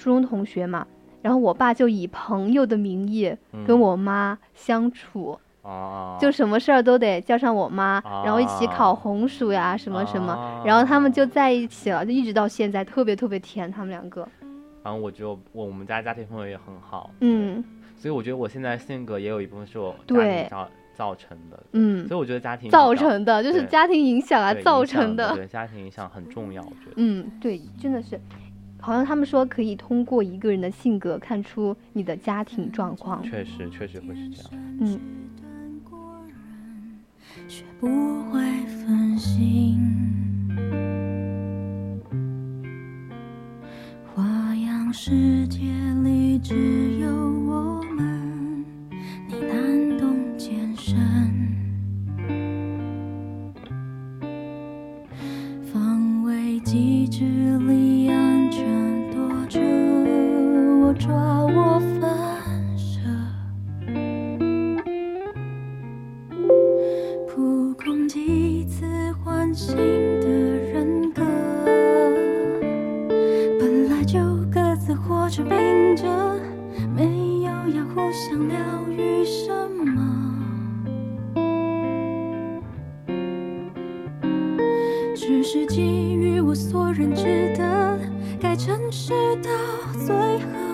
[0.00, 0.86] 初中同学嘛，
[1.20, 3.64] 然后我爸就以朋友的名义嗯。
[3.66, 14.26] 跟我妈相处，哦，就什么事儿都得叫上我妈，然后一起烤哦红薯呀，什么什么，然后他们就在一起了，就一直到现在，特别特别甜，他们两个。
[14.82, 17.62] 然后我就我我们家家庭氛围也很好，嗯。
[17.98, 20.40] 所以我觉得我现在性格也有一部分是我家对。
[20.40, 22.08] 庭造造成的，嗯。
[22.08, 25.34] 所，以我觉得家庭造成的就是家庭影响啊，造成的。
[25.36, 26.92] 对家庭影响很重要，我觉得。
[26.96, 28.18] 嗯，对，真的是，
[28.80, 33.22] 好像他们说可以通过一个人的性格看出你的家庭状况。
[33.22, 34.50] 确实，确实会是这样。
[34.80, 34.98] 嗯，
[37.46, 37.86] 却不
[38.30, 39.78] 会分心。
[44.14, 45.60] 花样世界
[46.02, 48.64] 里只有我们，
[49.28, 50.98] 你难懂艰深。
[55.72, 57.24] 防卫机制
[57.58, 57.99] 里
[61.00, 62.02] 抓我分
[62.76, 63.00] 舍，
[67.26, 71.22] 扑空几次唤醒的人格，
[73.58, 74.18] 本来就
[74.52, 76.04] 各自活着病着，
[76.94, 78.58] 没有要互相疗
[78.90, 79.90] 愈什么，
[85.16, 87.98] 只是基于我所认知的，
[88.38, 89.50] 该诚实到
[90.06, 90.69] 最后。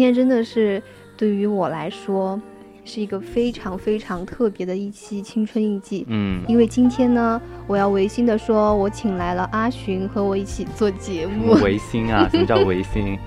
[0.00, 0.82] 天真的是
[1.16, 2.40] 对于我来说
[2.84, 6.06] 是一个非常非常特别的一期青春印记。
[6.08, 12.28] 嗯，因为今天呢，我要违心的说，我请来了阿寻和我一起做节目违心啊？
[12.32, 13.18] 什么叫维新？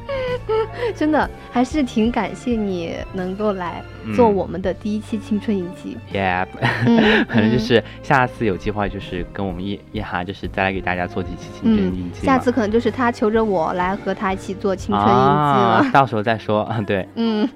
[0.95, 5.97] 真的还是挺感谢你能够来嗯做我们的第一期青春印记。
[6.13, 6.45] Yeah，
[6.85, 12.25] 嗯 可能就嗯是下次有计划，就是跟我们一一哈，就是再来给大家做几期青春印嗯，记。
[12.25, 15.81] 下次可能就是他求着我来和他一起做青春印记了。
[15.81, 16.69] 啊，到时候再说。
[16.85, 17.47] 对，嗯，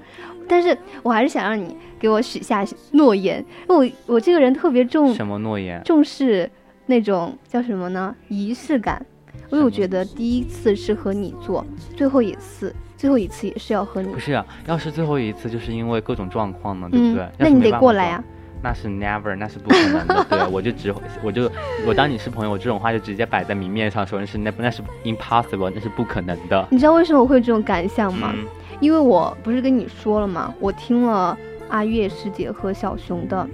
[0.48, 5.82] 但是我还是想让你给我许下诺言，因为我我这个人特别重什么诺言？
[5.84, 6.50] 重视
[6.86, 8.14] 那种叫什么呢？
[8.28, 9.04] 仪式感。
[9.50, 11.64] 因为我觉得第一次是和你做，
[11.96, 14.18] 最后一次，最后一次也是要和你不。
[14.18, 17.22] 是啊，要是最后一次，就是因为各种状况呢，对嗯不对？
[17.24, 18.22] 要那你得过来呀。
[18.60, 20.26] 那是 never，那是不可能的。
[20.28, 20.92] 对，我就只
[21.22, 21.48] 我就
[21.86, 26.66] 我当你是朋友，我这种话就直接摆在明面上说，那是那那是 impossible，那是不可能的。
[26.70, 28.32] 你知道为什么我会有这种感想吗？
[28.34, 28.44] 嗯
[28.80, 30.54] 因为我不是跟你说了吗？
[30.60, 31.36] 我听了
[31.68, 33.44] 阿月师姐和小熊的，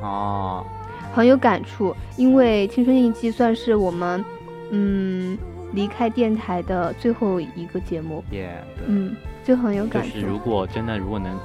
[0.00, 0.64] 哦，
[1.12, 1.94] 很有感触。
[2.16, 4.24] 因为《青春印记》算是我们，
[4.70, 5.36] 嗯，
[5.72, 8.84] 离开电台的最后一个节目，耶、对。
[8.86, 9.14] 嗯，
[9.44, 10.08] 就很有感触。
[10.14, 11.38] 就是如果真的如果能，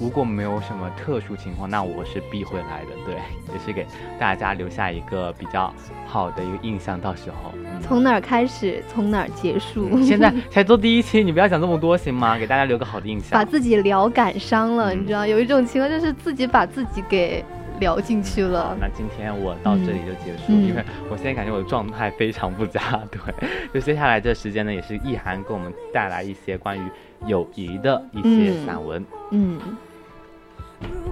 [0.00, 2.90] 如果没有什么特殊情况，那我是必会来的。
[3.06, 3.14] 对，
[3.54, 3.86] 也是给
[4.18, 5.72] 大家留下一个比较
[6.06, 7.00] 好的一个印象。
[7.00, 9.88] 到时候，嗯从哪儿开始，从哪儿结束。
[9.92, 12.36] 嗯现在才做第一期，你不要讲这么多行吗？
[12.36, 13.30] 给大家留个好的印象。
[13.30, 17.44] 把自己聊感伤了，嗯你知道，有一种情况就是自己把自己给
[17.80, 18.76] 聊进去好了，。
[18.80, 22.80] 那今天我到这里就结束，嗯因为我现在感觉我的状态非常不佳。
[23.10, 23.20] 对，
[23.74, 26.88] 就接下来这时间呢，也是意涵给我们带来一些关于
[27.26, 29.04] 友谊的一些嗯散文。
[29.30, 29.58] 嗯，
[30.80, 31.10] 如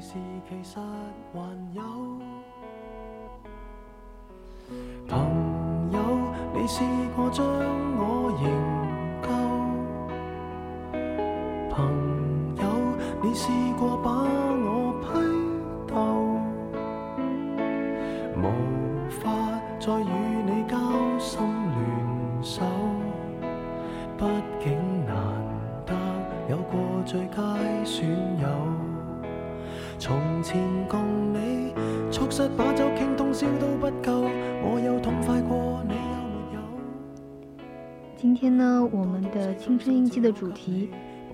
[0.00, 0.14] 其实
[0.48, 0.54] 还
[1.34, 1.42] 有
[5.08, 5.98] 朋友，
[6.54, 6.84] 你试
[7.16, 7.47] 过追。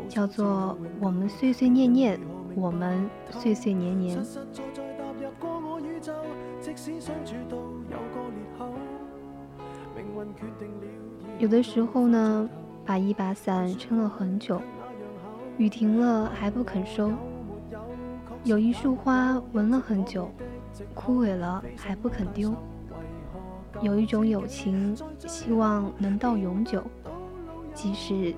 [0.09, 2.20] 叫做“我们碎碎念念，
[2.55, 6.12] 我们岁岁年年實實在在踏入過我宇宙，
[6.61, 8.66] 即使相處到有個裂口，
[9.97, 11.43] 命運決定了已”。
[11.43, 12.48] 有的時候呢，
[12.85, 14.61] 把一把傘撐了很久，
[15.56, 17.11] 雨停了還不肯收；
[18.44, 20.31] 有一束花闻了很久，
[20.94, 22.55] 枯萎了还不肯丢。
[23.81, 24.97] 有一种友情，
[25.27, 26.82] 希望能到永久，
[27.74, 28.32] 即使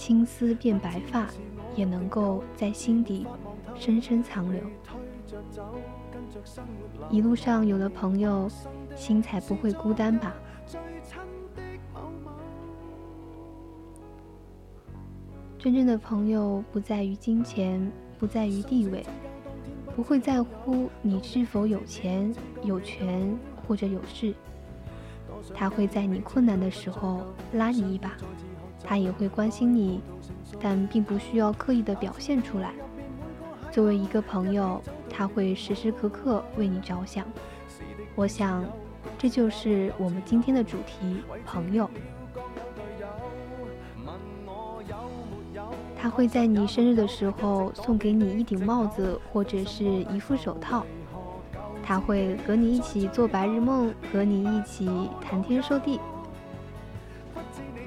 [0.00, 1.26] 青丝变白发，
[1.76, 3.26] 也能够在心底
[3.74, 4.62] 深深藏留。
[7.10, 8.48] 一路上有了朋友，
[8.96, 10.34] 心才不会孤单吧。
[15.58, 19.04] 真正的朋友不在于金钱，不在于地位，
[19.94, 24.34] 不会在乎你是否有钱、有权或者有势，
[25.54, 27.20] 他会在你困难的时候
[27.52, 28.16] 拉你一把，
[28.82, 30.00] 他也会关心你，
[30.60, 32.72] 但并不需要刻意的表现出来。
[33.70, 37.24] 作为一个朋友，他会时时刻刻为你着想。
[38.14, 38.64] 我想，
[39.16, 41.88] 这就是我们今天的主题——朋友。
[45.96, 50.84] 他会在你生日的时候送给你一顶帽子或者是一副手套。
[51.82, 54.88] 他会和你一起做白日梦，和你一起
[55.20, 56.00] 谈天说地。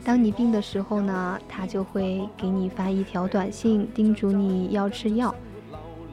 [0.06, 5.34] 当你病的时候呢，他就会给你发一条短信，叮嘱你要吃药。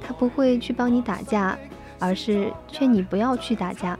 [0.01, 1.59] 他不会去帮你打架，
[1.99, 3.99] 而是劝你不要去打架。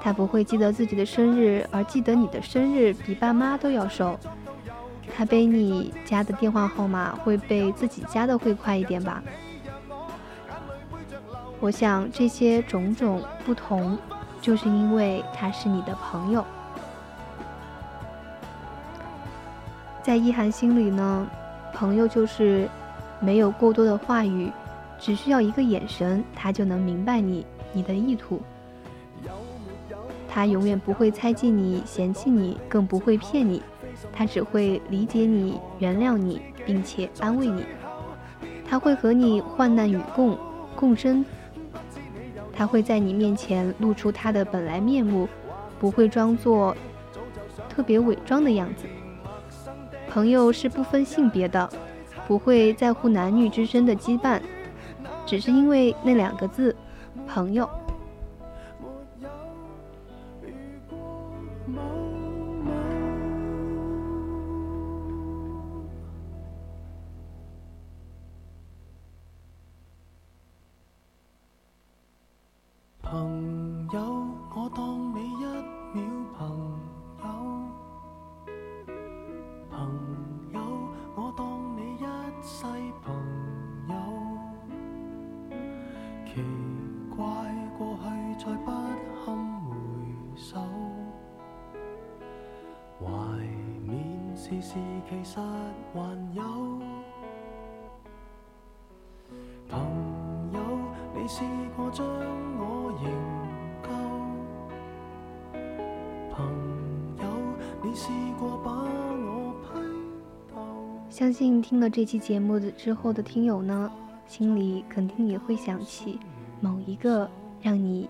[0.00, 4.18] 他不会记得自己的生日，而记得你的生日比爸妈都要熟。
[5.14, 9.22] 他背你家的电话号码会被自己家的会快一点吧？
[11.60, 13.98] 我想这些种种不同，
[14.40, 16.44] 就是因为他是你的朋友。
[20.06, 21.28] 在易涵心里呢，
[21.74, 22.68] 朋友就是
[23.18, 24.48] 没有过多的话语，
[25.00, 28.40] 只需要一个眼神，他就能明白你你的意图。
[30.28, 33.60] 他永远不会猜忌你、嫌弃你，更不会骗你，
[34.12, 37.64] 他只会理解你、原谅你，并且安慰你。
[38.64, 40.38] 他会和你患难与共，
[40.76, 41.24] 共生。
[42.52, 45.28] 他会在你面前露出他的本来面目，
[45.80, 46.76] 不会装作
[47.68, 48.84] 特别伪装的样子。
[50.16, 51.68] 朋友是不分性别的，
[52.26, 54.40] 不会在乎男女之身的羁绊，
[55.26, 56.74] 只是因为那两个字
[57.28, 57.68] “朋友”。
[111.36, 113.92] 信听了这期节目的之后的听友呢，
[114.26, 116.18] 心里肯定也会想起
[116.62, 117.28] 某一个
[117.60, 118.08] 让你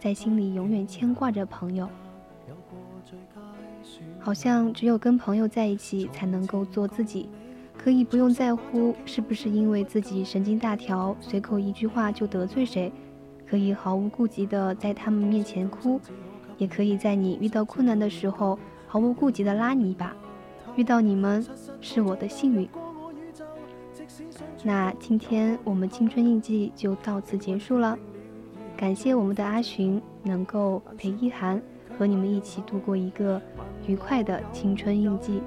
[0.00, 1.88] 在心里永远牵挂着朋友。
[4.18, 7.28] 好像只有跟朋友在一起才能够做自己，
[7.78, 12.92] 可以不用在乎是不是因为自己神经大条，随口一句话就得罪谁，
[13.46, 16.00] 可以毫无顾忌的在他们面前哭，
[16.58, 20.12] 也可以在你遇到困难的时候毫无顾忌的拉你一把。
[20.76, 21.44] 遇到你们
[21.80, 22.68] 是我的幸运。
[24.62, 27.98] 那今天我们青春印记就到此结束了，
[28.76, 31.60] 感谢我们的阿寻能够陪一涵
[31.96, 33.40] 和你们一起度过一个
[33.86, 35.42] 愉快的青春印记。